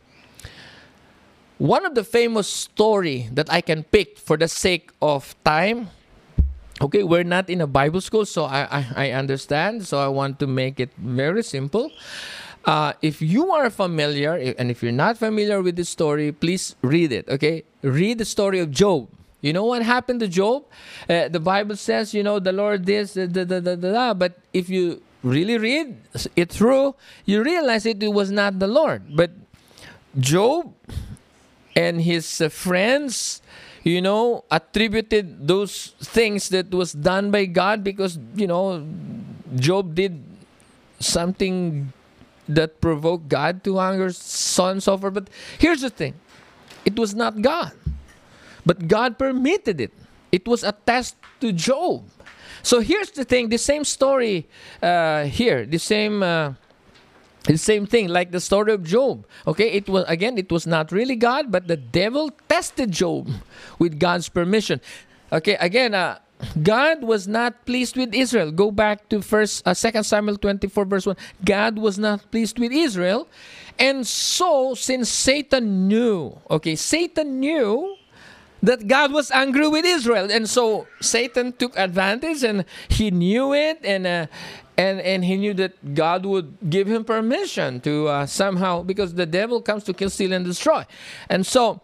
[1.64, 5.96] one of the famous story that I can pick for the sake of time.
[6.82, 9.88] Okay, we're not in a Bible school, so I, I, I understand.
[9.88, 11.90] So I want to make it very simple.
[12.68, 17.14] Uh, if you are familiar, and if you're not familiar with this story, please read
[17.14, 17.24] it.
[17.30, 19.08] Okay, read the story of Job.
[19.40, 20.66] You know what happened to Job?
[21.10, 24.40] Uh, the Bible says, you know, the Lord this, da, da, da, da, da, but
[24.52, 25.96] if you really read
[26.36, 29.16] it through, you realize it, it was not the Lord.
[29.16, 29.32] But
[30.20, 30.74] Job
[31.74, 33.42] and his uh, friends,
[33.84, 38.86] you know, attributed those things that was done by God because, you know,
[39.56, 40.22] Job did
[41.00, 41.94] something
[42.48, 45.14] that provoked God to anger, so on and so forth.
[45.14, 46.14] But here's the thing
[46.86, 47.74] it was not God,
[48.66, 49.94] but God permitted it.
[50.32, 52.10] It was a test to Job.
[52.64, 54.48] So here's the thing the same story
[54.82, 56.24] uh, here, the same.
[56.24, 56.54] Uh,
[57.48, 59.26] the same thing like the story of Job.
[59.48, 63.30] Okay, it was again, it was not really God, but the devil tested Job
[63.80, 64.82] with God's permission.
[65.32, 66.20] Okay, again, uh,
[66.62, 68.52] God was not pleased with Israel.
[68.52, 71.16] Go back to first uh, 2 Samuel 24 verse 1.
[71.44, 73.28] God was not pleased with Israel.
[73.80, 77.96] And so since Satan knew, okay, Satan knew
[78.62, 80.32] that God was angry with Israel.
[80.32, 84.28] And so Satan took advantage and he knew it and uh,
[84.78, 89.26] and and he knew that God would give him permission to uh, somehow because the
[89.26, 90.86] devil comes to kill, steal and destroy.
[91.30, 91.82] And so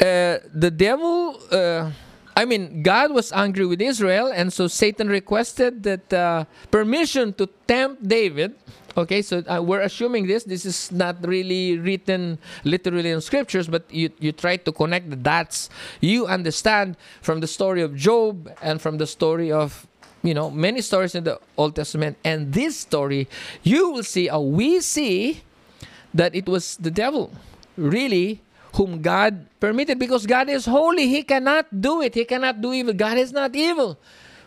[0.00, 1.90] uh, the devil uh,
[2.36, 7.48] I mean, God was angry with Israel, and so Satan requested that uh, permission to
[7.66, 8.54] tempt David.
[8.94, 10.44] Okay, so uh, we're assuming this.
[10.44, 15.16] This is not really written literally in scriptures, but you, you try to connect the
[15.16, 15.70] dots.
[16.00, 19.86] You understand from the story of Job and from the story of,
[20.22, 22.18] you know, many stories in the Old Testament.
[22.22, 23.28] And this story,
[23.62, 25.42] you will see, or we see,
[26.12, 27.32] that it was the devil
[27.76, 28.40] really
[28.76, 31.08] whom God permitted because God is holy.
[31.08, 32.14] He cannot do it.
[32.14, 32.92] He cannot do evil.
[32.92, 33.98] God is not evil.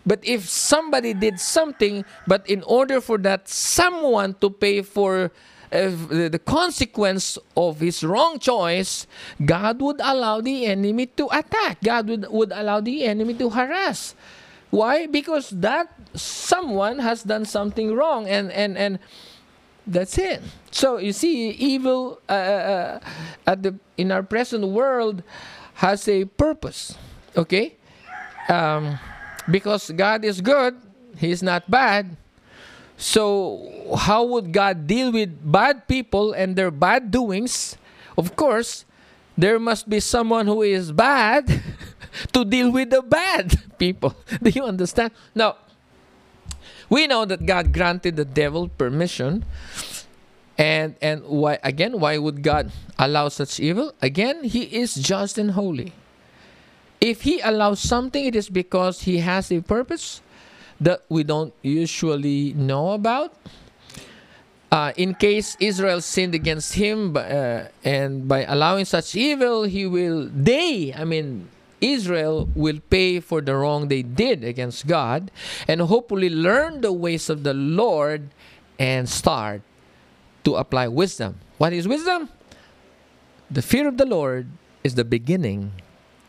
[0.05, 5.31] But if somebody did something, but in order for that someone to pay for
[5.71, 9.05] uh, the consequence of his wrong choice,
[9.43, 11.81] God would allow the enemy to attack.
[11.83, 14.15] God would, would allow the enemy to harass.
[14.69, 15.05] Why?
[15.07, 18.99] Because that someone has done something wrong, and and and
[19.91, 20.41] that's it.
[20.71, 22.99] So you see, evil uh, uh,
[23.47, 25.23] at the in our present world
[25.75, 26.95] has a purpose.
[27.35, 27.75] Okay,
[28.47, 28.97] um,
[29.49, 30.77] because God is good,
[31.17, 32.15] He is not bad.
[32.99, 37.77] So how would God deal with bad people and their bad doings?
[38.17, 38.83] Of course,
[39.39, 41.47] there must be someone who is bad
[42.33, 44.13] to deal with the bad people.
[44.43, 45.11] Do you understand?
[45.33, 45.55] Now,
[46.89, 49.45] we know that God granted the devil permission.
[50.57, 53.93] And and why again why would God allow such evil?
[54.01, 55.93] Again, he is just and holy.
[56.99, 60.21] If he allows something it is because he has a purpose
[60.81, 63.35] that we don't usually know about.
[64.71, 70.29] Uh, in case Israel sinned against him uh, and by allowing such evil, he will,
[70.31, 71.49] they, I mean,
[71.81, 75.31] Israel will pay for the wrong they did against God
[75.67, 78.29] and hopefully learn the ways of the Lord
[78.77, 79.61] and start
[80.43, 81.39] to apply wisdom.
[81.57, 82.29] What is wisdom?
[83.51, 84.47] The fear of the Lord
[84.83, 85.71] is the beginning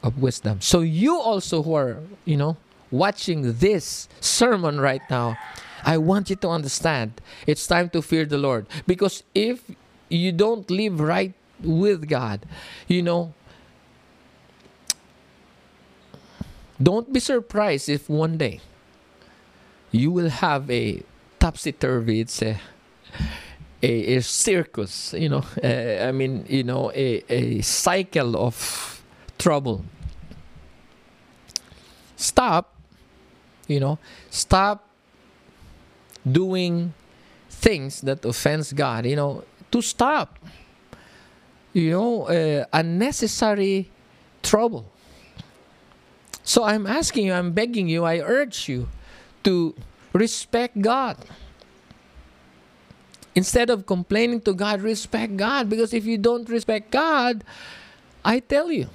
[0.03, 0.61] of wisdom.
[0.61, 2.57] So you also who are, you know,
[2.91, 5.39] watching this sermon right now,
[5.85, 9.63] I want you to understand it's time to fear the Lord because if
[10.09, 11.33] you don't live right
[11.63, 12.45] with God,
[12.89, 13.33] you know,
[16.83, 18.61] Don't be surprised if one day
[19.91, 21.03] you will have a
[21.39, 22.21] topsy turvy.
[22.21, 22.59] It's a,
[23.83, 25.45] a, a circus, you know.
[25.63, 29.03] Uh, I mean, you know, a, a cycle of
[29.39, 29.85] trouble.
[32.17, 32.75] Stop,
[33.67, 33.99] you know,
[34.31, 34.89] stop
[36.31, 36.95] doing
[37.51, 39.05] things that offends God.
[39.05, 40.39] You know, to stop,
[41.75, 43.91] you know, uh, unnecessary
[44.43, 44.87] trouble
[46.51, 48.89] so I'm asking you, I'm begging you, I urge you
[49.47, 49.73] to
[50.13, 51.17] respect God.
[53.37, 55.71] Instead of complaining to God, respect God.
[55.71, 57.45] Because if you don't respect God,
[58.25, 58.91] I tell you,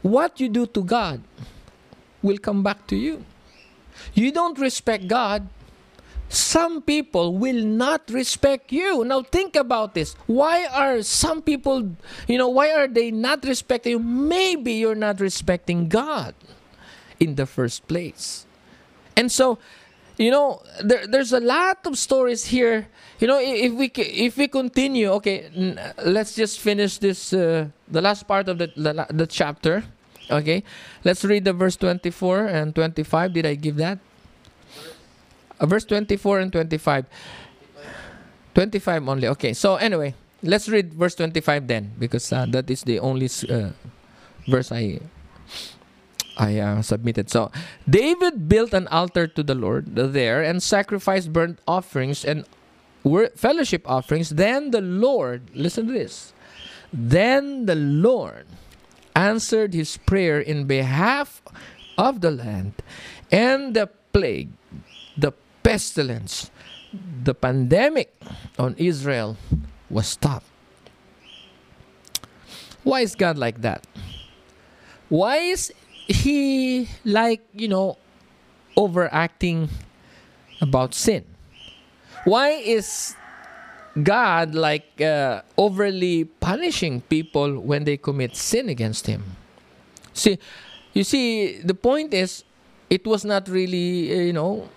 [0.00, 1.20] what you do to God
[2.22, 3.22] will come back to you.
[4.14, 5.46] You don't respect God,
[6.30, 9.04] some people will not respect you.
[9.04, 10.16] Now think about this.
[10.24, 11.92] Why are some people,
[12.26, 13.98] you know, why are they not respecting you?
[13.98, 16.34] Maybe you're not respecting God
[17.22, 18.46] in the first place.
[19.16, 19.58] And so,
[20.18, 22.88] you know, there, there's a lot of stories here.
[23.20, 25.46] You know, if we if we continue, okay,
[26.04, 29.84] let's just finish this uh, the last part of the, the the chapter.
[30.30, 30.64] Okay,
[31.04, 33.32] let's read the verse 24 and 25.
[33.32, 33.98] Did I give that?
[35.60, 37.06] Uh, verse 24 and 25.
[38.54, 39.28] 25 only.
[39.28, 43.70] Okay, so anyway, let's read verse 25 then, because uh, that is the only uh,
[44.46, 45.00] verse I
[46.36, 47.30] I uh, submitted.
[47.30, 47.50] So
[47.88, 52.44] David built an altar to the Lord there and sacrificed burnt offerings and
[53.36, 54.30] fellowship offerings.
[54.30, 56.32] Then the Lord, listen to this.
[56.92, 58.46] Then the Lord
[59.14, 61.42] answered his prayer in behalf
[61.98, 62.74] of the land
[63.30, 64.50] and the plague,
[65.16, 66.50] the pestilence,
[66.92, 68.12] the pandemic
[68.58, 69.36] on Israel
[69.88, 70.46] was stopped.
[72.84, 73.86] Why is God like that?
[75.08, 75.72] Why is
[76.06, 77.98] he like you know
[78.76, 79.68] overacting
[80.60, 81.24] about sin.
[82.24, 83.14] Why is
[84.02, 89.36] god like uh, overly punishing people when they commit sin against him?
[90.14, 90.38] See
[90.92, 92.44] you see the point is
[92.90, 94.68] it was not really uh, you know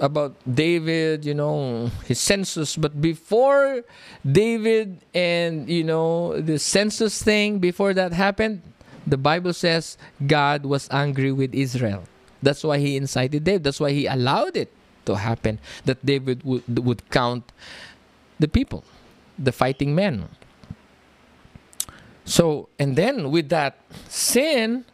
[0.00, 3.82] about David, you know, his census, but before
[4.24, 8.62] David and you know the census thing, before that happened,
[9.08, 9.96] the Bible says
[10.26, 12.04] God was angry with Israel.
[12.42, 13.64] That's why he incited David.
[13.64, 14.70] That's why he allowed it
[15.06, 17.50] to happen that David would, would count
[18.38, 18.84] the people,
[19.38, 20.28] the fighting men.
[22.24, 24.84] So, and then with that sin,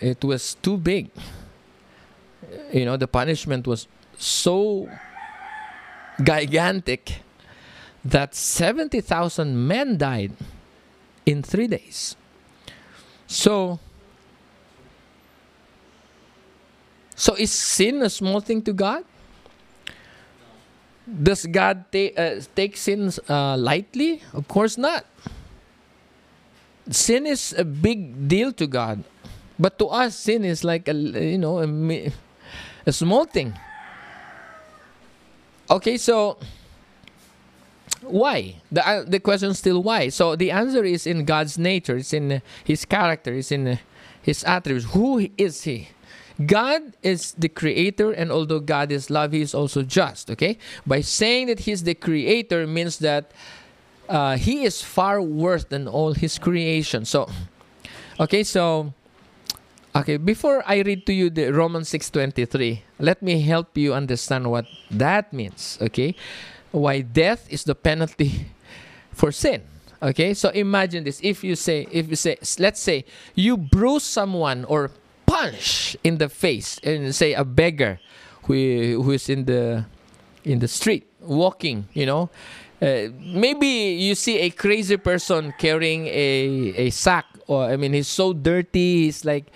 [0.00, 1.10] it was too big.
[2.72, 4.88] You know, the punishment was so
[6.22, 7.22] gigantic
[8.04, 10.32] that 70,000 men died
[11.26, 12.16] in three days.
[13.26, 13.78] So,
[17.14, 19.04] so is sin a small thing to God?
[21.06, 24.22] Does God ta- uh, take sins uh, lightly?
[24.32, 25.06] Of course not.
[26.90, 29.02] Sin is a big deal to God,
[29.58, 32.12] but to us, sin is like a you know a,
[32.86, 33.54] a small thing.
[35.68, 36.38] Okay, so
[38.02, 38.56] why?
[38.70, 40.08] The uh, the question still why.
[40.10, 41.96] So the answer is in God's nature.
[41.96, 43.32] It's in His character.
[43.32, 43.78] It's in
[44.22, 44.92] His attributes.
[44.92, 45.88] Who is He?
[46.44, 50.30] God is the creator, and although God is love, He is also just.
[50.30, 53.32] Okay, by saying that He's the creator means that
[54.08, 57.06] uh, He is far worse than all His creation.
[57.06, 57.30] So,
[58.20, 58.92] okay, so
[59.96, 63.94] okay, before I read to you the Romans six twenty three, let me help you
[63.94, 65.78] understand what that means.
[65.80, 66.14] Okay,
[66.76, 68.46] why death is the penalty
[69.12, 69.62] for sin.
[70.02, 73.04] Okay, so imagine this: if you say, if you say, let's say
[73.34, 74.90] you bruise someone or
[75.24, 77.98] punch in the face, and say a beggar
[78.44, 79.86] who who is in the
[80.44, 82.30] in the street walking, you know.
[82.76, 88.06] Uh, maybe you see a crazy person carrying a, a sack or i mean he's
[88.06, 89.46] so dirty he's like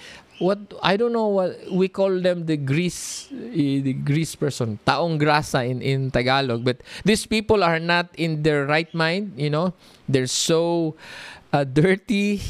[0.41, 4.81] what i don't know what we call them the grease eh, the grease person.
[4.89, 6.65] Taong grasa in in tagalog.
[6.65, 9.77] But these people are not in their right mind you know.
[10.09, 10.97] They're so
[11.53, 12.41] uh, dirty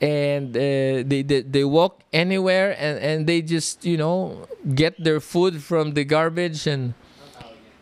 [0.00, 5.20] and uh, they, they they walk anywhere and and they just you know get their
[5.20, 6.94] food from the garbage and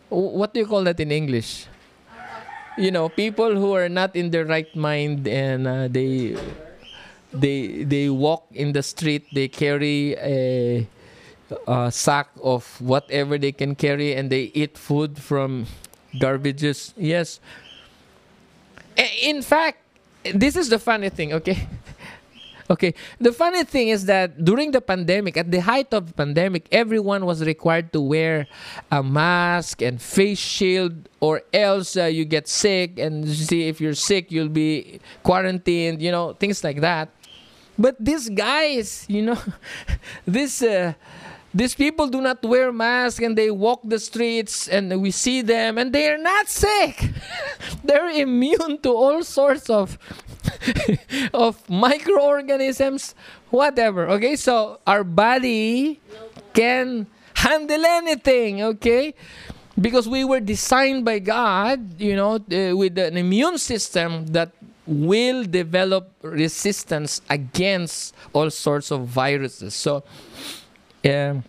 [0.09, 1.67] what do you call that in english?
[2.77, 6.35] You know people who are not in their right mind and uh, they
[7.39, 10.87] they they walk in the street they carry a,
[11.67, 15.65] a sack of whatever they can carry and they eat food from
[16.15, 17.39] garbages yes
[19.21, 19.79] in fact
[20.33, 21.67] this is the funny thing okay
[22.69, 22.93] Okay.
[23.19, 27.25] The funny thing is that during the pandemic, at the height of the pandemic, everyone
[27.25, 28.47] was required to wear
[28.91, 32.99] a mask and face shield, or else uh, you get sick.
[32.99, 36.01] And see, if you're sick, you'll be quarantined.
[36.01, 37.09] You know, things like that.
[37.77, 39.39] But these guys, you know,
[40.25, 40.61] this.
[40.61, 40.93] Uh,
[41.53, 45.79] these people do not wear masks and they walk the streets and we see them
[45.79, 47.09] and they are not sick.
[47.83, 49.97] They're immune to all sorts of
[51.33, 53.15] of microorganisms,
[53.49, 54.07] whatever.
[54.09, 55.99] Okay, so our body
[56.53, 58.61] can handle anything.
[58.61, 59.13] Okay,
[59.79, 64.51] because we were designed by God, you know, uh, with an immune system that
[64.87, 69.75] will develop resistance against all sorts of viruses.
[69.75, 70.03] So,
[71.05, 71.43] um,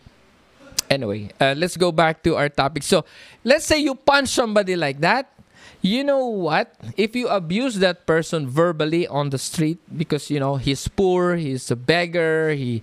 [0.90, 2.82] anyway, uh, let's go back to our topic.
[2.82, 3.04] So,
[3.44, 5.32] let's say you punch somebody like that.
[5.80, 6.74] You know what?
[6.96, 11.70] If you abuse that person verbally on the street because you know he's poor, he's
[11.70, 12.82] a beggar, he,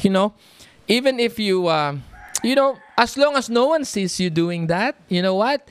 [0.00, 0.32] you know,
[0.88, 1.96] even if you, uh,
[2.42, 5.68] you know, as long as no one sees you doing that, you know what?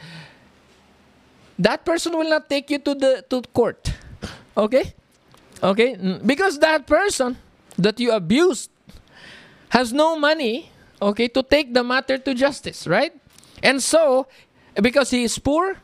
[1.59, 3.91] That person will not take you to the to court.
[4.57, 4.93] Okay,
[5.61, 5.95] okay,
[6.25, 7.37] because that person
[7.77, 8.71] that you abused
[9.69, 13.13] has no money, okay, to take the matter to justice, right?
[13.61, 14.27] And so,
[14.81, 15.77] because he is poor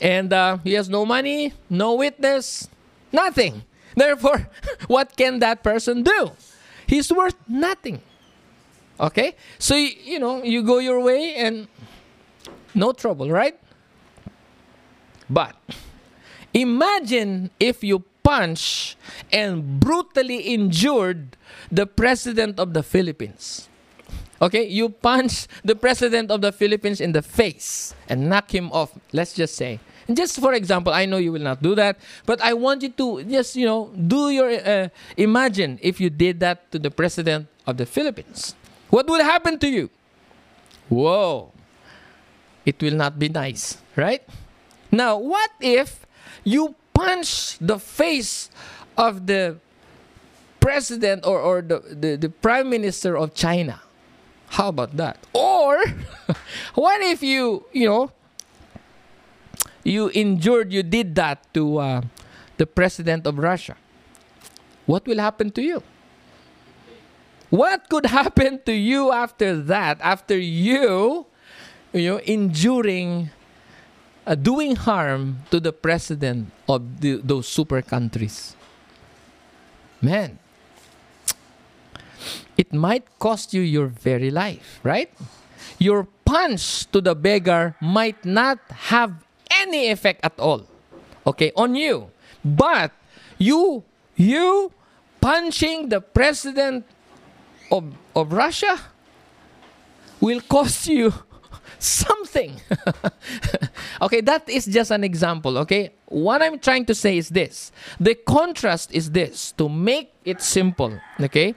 [0.00, 2.68] and uh, he has no money, no witness,
[3.12, 3.62] nothing.
[3.96, 4.48] Therefore,
[4.86, 6.30] what can that person do?
[6.86, 8.00] He's worth nothing.
[8.98, 9.34] Okay?
[9.58, 11.68] So, y- you know, you go your way and
[12.74, 13.58] no trouble, right?
[15.30, 15.54] But
[16.52, 18.96] imagine if you punch
[19.32, 21.38] and brutally injured
[21.70, 23.68] the president of the Philippines.
[24.42, 28.96] Okay, you punch the president of the Philippines in the face and knock him off.
[29.12, 32.54] Let's just say, just for example, I know you will not do that, but I
[32.54, 36.78] want you to just you know do your uh, imagine if you did that to
[36.78, 38.56] the president of the Philippines.
[38.88, 39.90] What will happen to you?
[40.88, 41.52] Whoa,
[42.64, 44.24] it will not be nice, right?
[44.90, 46.06] Now, what if
[46.44, 48.50] you punch the face
[48.96, 49.56] of the
[50.58, 53.80] president or, or the, the, the prime minister of China?
[54.50, 55.18] How about that?
[55.32, 55.78] Or
[56.74, 58.12] what if you, you know,
[59.84, 62.02] you injured, you did that to uh,
[62.56, 63.76] the president of Russia?
[64.86, 65.82] What will happen to you?
[67.50, 69.98] What could happen to you after that?
[70.00, 71.26] After you,
[71.92, 73.30] you know, enduring,
[74.26, 78.56] uh, doing harm to the president of the, those super countries?
[80.00, 80.38] Man,
[82.56, 85.10] it might cost you your very life, right?
[85.78, 88.58] Your punch to the beggar might not
[88.92, 90.66] have any effect at all,
[91.26, 92.10] okay, on you.
[92.44, 92.92] But
[93.38, 93.84] you,
[94.16, 94.72] you
[95.20, 96.84] punching the president
[97.70, 98.78] of, of Russia
[100.20, 101.12] will cost you
[101.82, 102.60] something.
[104.02, 105.58] okay, that is just an example.
[105.58, 110.40] Okay, what I'm trying to say is this the contrast is this to make it
[110.42, 110.98] simple.
[111.20, 111.54] Okay,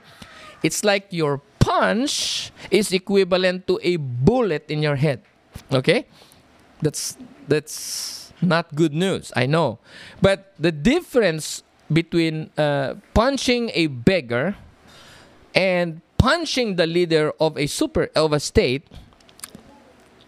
[0.63, 5.21] it's like your punch is equivalent to a bullet in your head.
[5.71, 6.05] Okay,
[6.81, 7.17] that's
[7.47, 9.31] that's not good news.
[9.35, 9.79] I know,
[10.21, 14.55] but the difference between uh, punching a beggar
[15.55, 18.87] and punching the leader of a super of a state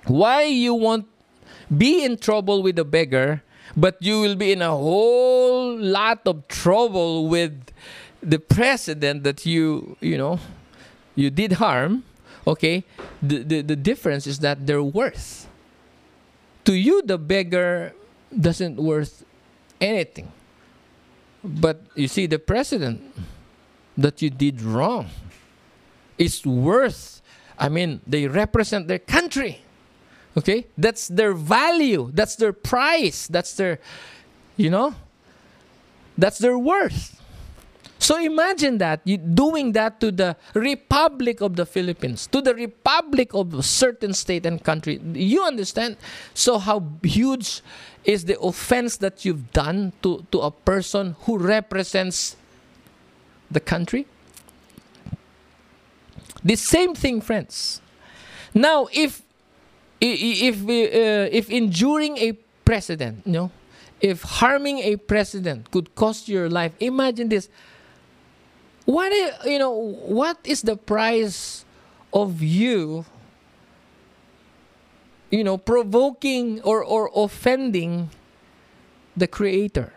[0.07, 1.07] why you won't
[1.75, 3.41] be in trouble with the beggar,
[3.75, 7.71] but you will be in a whole lot of trouble with
[8.21, 10.39] the president that you, you know,
[11.15, 12.03] you did harm,
[12.47, 12.83] okay?
[13.21, 15.47] The, the, the difference is that they're worth.
[16.65, 17.93] To you, the beggar
[18.37, 19.23] doesn't worth
[19.79, 20.31] anything.
[21.43, 23.01] But you see, the president
[23.97, 25.09] that you did wrong
[26.17, 27.21] is worth,
[27.57, 29.61] I mean, they represent their country.
[30.37, 30.67] Okay?
[30.77, 32.11] That's their value.
[32.13, 33.27] That's their price.
[33.27, 33.79] That's their,
[34.57, 34.95] you know,
[36.17, 37.21] that's their worth.
[37.97, 43.33] So imagine that you doing that to the Republic of the Philippines, to the Republic
[43.33, 44.99] of a certain state and country.
[45.13, 45.97] You understand?
[46.33, 47.61] So how huge
[48.03, 52.35] is the offense that you've done to, to a person who represents
[53.49, 54.05] the country?
[56.43, 57.81] The same thing, friends.
[58.53, 59.24] Now, if
[60.01, 62.33] if uh, if injuring a
[62.63, 63.51] president, you know,
[64.01, 67.49] if harming a president could cost your life, imagine this.
[68.85, 69.11] What
[69.45, 69.71] you know?
[69.71, 71.65] What is the price
[72.13, 73.05] of you?
[75.31, 78.09] You know, provoking or or offending
[79.17, 79.93] the Creator.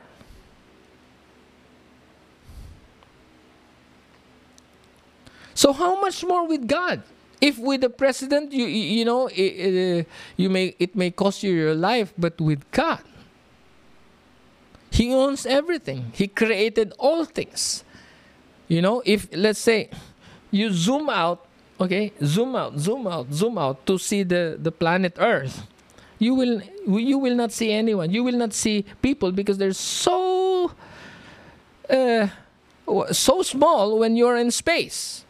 [5.54, 7.02] So how much more with God?
[7.40, 11.42] If with the president you you know it, it, uh, you may it may cost
[11.42, 13.00] you your life but with god
[14.90, 16.10] he owns everything.
[16.12, 17.84] He created all things.
[18.68, 19.90] You know if let's say
[20.50, 21.46] you zoom out
[21.80, 25.62] okay zoom out zoom out zoom out to see the the planet earth
[26.18, 28.10] you will you will not see anyone.
[28.10, 30.72] You will not see people because they're so
[31.88, 32.28] uh,
[33.12, 35.24] so small when you're in space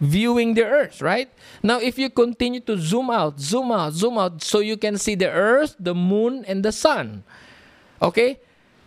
[0.00, 1.30] viewing the earth, right?
[1.62, 5.14] Now, if you continue to zoom out, zoom out, zoom out, so you can see
[5.14, 7.24] the earth, the moon, and the sun.
[8.00, 8.38] Okay?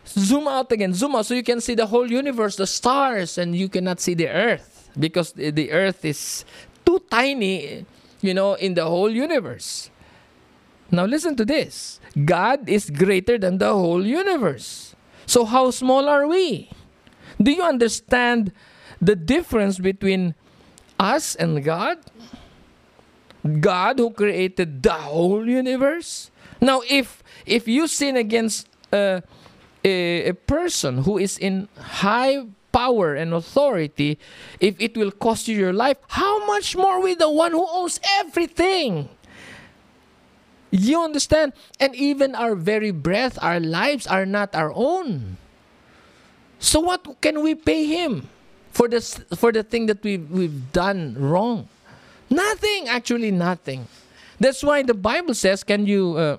[0.06, 3.56] Zoom out again, zoom out, so you can see the whole universe, the stars, and
[3.56, 6.46] you cannot see the earth because the earth is
[6.86, 7.86] too tiny,
[8.22, 9.90] you know, in the whole universe.
[10.92, 14.96] Now, listen to this God is greater than the whole universe.
[15.26, 16.70] So, how small are we?
[17.42, 18.52] Do you understand
[19.00, 20.36] the difference between
[21.00, 21.98] us and God?
[23.62, 26.30] God who created the whole universe?
[26.62, 29.22] Now, if if you sin against uh,
[29.84, 31.70] a, a person who is in
[32.04, 34.20] high power and authority,
[34.60, 38.00] if it will cost you your life, how much more with the one who owns
[38.20, 39.10] everything?
[40.70, 41.54] You understand?
[41.80, 45.38] And even our very breath, our lives are not our own.
[46.60, 48.30] So, what can we pay him?
[48.72, 49.02] For the
[49.36, 51.68] for the thing that we've we've done wrong.
[52.30, 53.88] Nothing, actually nothing.
[54.40, 56.38] That's why the Bible says, can you uh,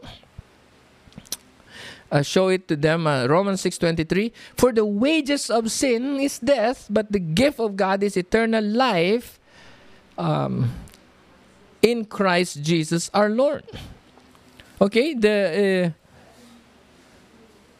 [2.11, 3.07] uh, show it to them?
[3.07, 8.03] Uh, Romans 6.23, For the wages of sin is death, but the gift of God
[8.03, 9.39] is eternal life
[10.16, 10.70] um,
[11.83, 13.64] in Christ Jesus our Lord.
[14.81, 15.91] Okay, the uh,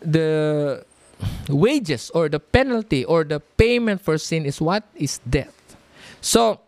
[0.05, 0.85] the
[1.49, 4.85] wages or the penalty or the payment for sin is what?
[4.95, 5.77] Is death.
[6.21, 6.61] So,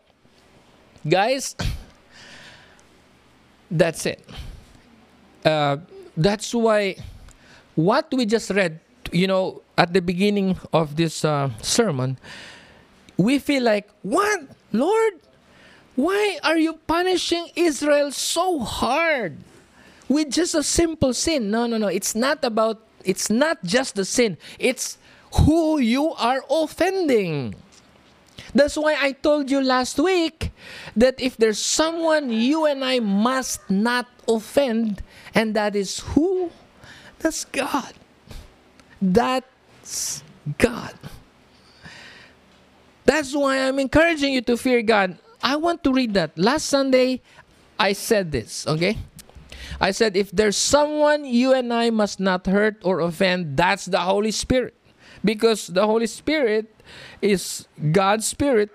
[1.09, 1.57] guys,
[3.71, 4.29] that's it.
[5.45, 5.79] Uh,
[6.17, 6.97] that's why
[7.75, 8.81] what we just read,
[9.13, 12.19] you know, at the beginning of this uh, sermon,
[13.17, 14.41] we feel like, what?
[14.73, 15.15] Lord,
[15.97, 19.37] why are you punishing Israel so hard
[20.09, 21.51] with just a simple sin?
[21.51, 21.89] No, no, no.
[21.89, 24.99] It's not about it's not just the sin, it's
[25.35, 27.55] who you are offending.
[28.55, 30.51] That's why I told you last week
[30.95, 35.03] that if there's someone you and I must not offend,
[35.35, 36.51] and that is who?
[37.19, 37.95] That's God.
[39.01, 40.23] That's
[40.59, 40.95] God.
[43.05, 45.19] That's why I'm encouraging you to fear God.
[45.43, 46.37] I want to read that.
[46.39, 47.21] Last Sunday,
[47.79, 48.99] I said this, okay?
[49.83, 53.99] I said, if there's someone you and I must not hurt or offend, that's the
[53.99, 54.79] Holy Spirit.
[55.25, 56.71] Because the Holy Spirit
[57.21, 58.71] is God's Spirit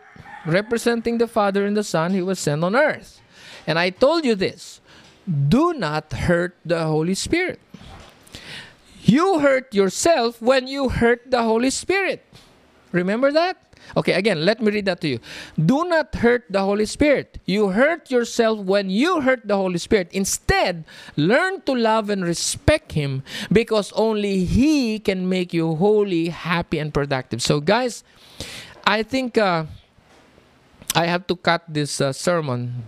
[0.45, 2.11] representing the Father and the Son.
[2.11, 3.21] He was sent on earth.
[3.65, 4.81] And I told you this
[5.27, 7.59] do not hurt the Holy Spirit.
[9.03, 12.23] You hurt yourself when you hurt the Holy Spirit.
[12.91, 13.66] Remember that?
[13.95, 15.19] Okay, again, let me read that to you.
[15.55, 17.39] Do not hurt the Holy Spirit.
[17.45, 20.09] You hurt yourself when you hurt the Holy Spirit.
[20.11, 20.83] Instead,
[21.15, 26.93] learn to love and respect Him because only He can make you holy, happy, and
[26.93, 27.41] productive.
[27.41, 28.03] So, guys,
[28.85, 29.65] I think uh,
[30.95, 32.85] I have to cut this uh, sermon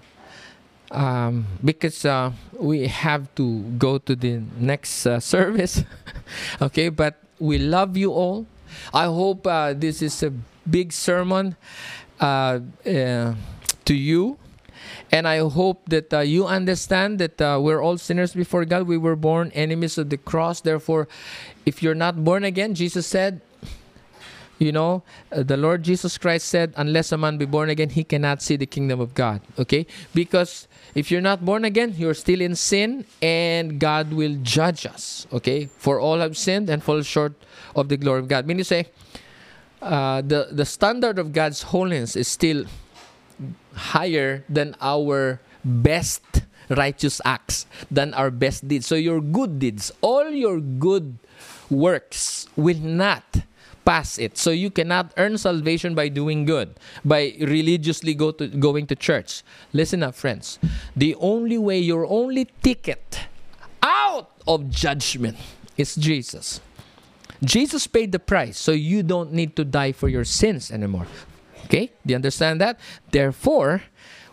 [0.92, 5.84] um, because uh, we have to go to the next uh, service.
[6.62, 8.46] okay, but we love you all.
[8.94, 10.34] I hope uh, this is a
[10.70, 11.56] big sermon
[12.20, 13.34] uh, uh,
[13.86, 14.38] to you.
[15.12, 18.88] And I hope that uh, you understand that uh, we're all sinners before God.
[18.88, 20.62] We were born enemies of the cross.
[20.62, 21.08] Therefore,
[21.66, 23.42] if you're not born again, Jesus said,
[24.60, 28.04] you know, uh, the Lord Jesus Christ said, unless a man be born again, he
[28.04, 29.42] cannot see the kingdom of God.
[29.58, 29.88] Okay?
[30.14, 35.26] Because if you're not born again, you're still in sin and God will judge us.
[35.32, 35.66] Okay?
[35.66, 37.34] For all have sinned and fall short
[37.76, 38.46] of the glory of God.
[38.46, 38.88] Meaning say,
[39.82, 42.66] uh, the the standard of God's holiness is still
[43.74, 46.24] higher than our best
[46.70, 48.86] righteous acts, than our best deeds.
[48.86, 51.18] So your good deeds, all your good
[51.70, 53.24] works will not
[53.86, 54.38] pass it.
[54.38, 59.42] So you cannot earn salvation by doing good, by religiously go to going to church.
[59.74, 60.60] Listen up, friends.
[60.96, 63.26] The only way, your only ticket
[63.82, 65.38] out of judgment
[65.78, 66.62] is Jesus.
[67.44, 71.08] Jesus paid the price, so you don't need to die for your sins anymore.
[71.66, 71.92] Okay?
[72.06, 72.80] Do you understand that?
[73.12, 73.82] Therefore,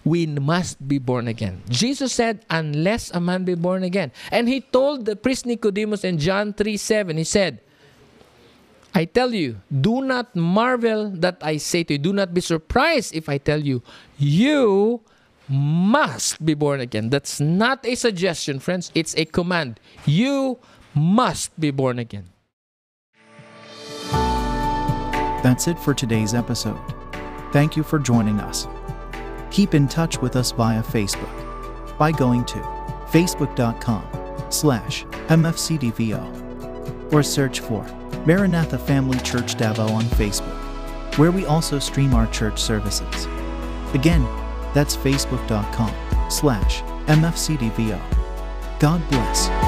[0.04, 1.62] we must be born again.
[1.68, 4.12] Jesus said, unless a man be born again.
[4.30, 7.60] And he told the priest Nicodemus in John 3 7, he said,
[8.94, 13.14] I tell you, do not marvel that I say to you, do not be surprised
[13.14, 13.82] if I tell you,
[14.16, 15.02] you
[15.48, 17.10] must be born again.
[17.10, 19.80] That's not a suggestion, friends, it's a command.
[20.06, 20.58] You
[20.94, 22.30] must be born again.
[25.46, 26.80] That's it for today's episode.
[27.52, 28.66] Thank you for joining us.
[29.52, 32.58] Keep in touch with us via Facebook by going to
[33.12, 34.04] facebook.com
[34.50, 37.84] slash mfcdvo or search for
[38.26, 43.26] Maranatha Family Church Davao on Facebook, where we also stream our church services.
[43.94, 44.24] Again,
[44.74, 45.94] that's facebook.com
[46.28, 48.00] slash mfcdvo.
[48.80, 49.65] God bless.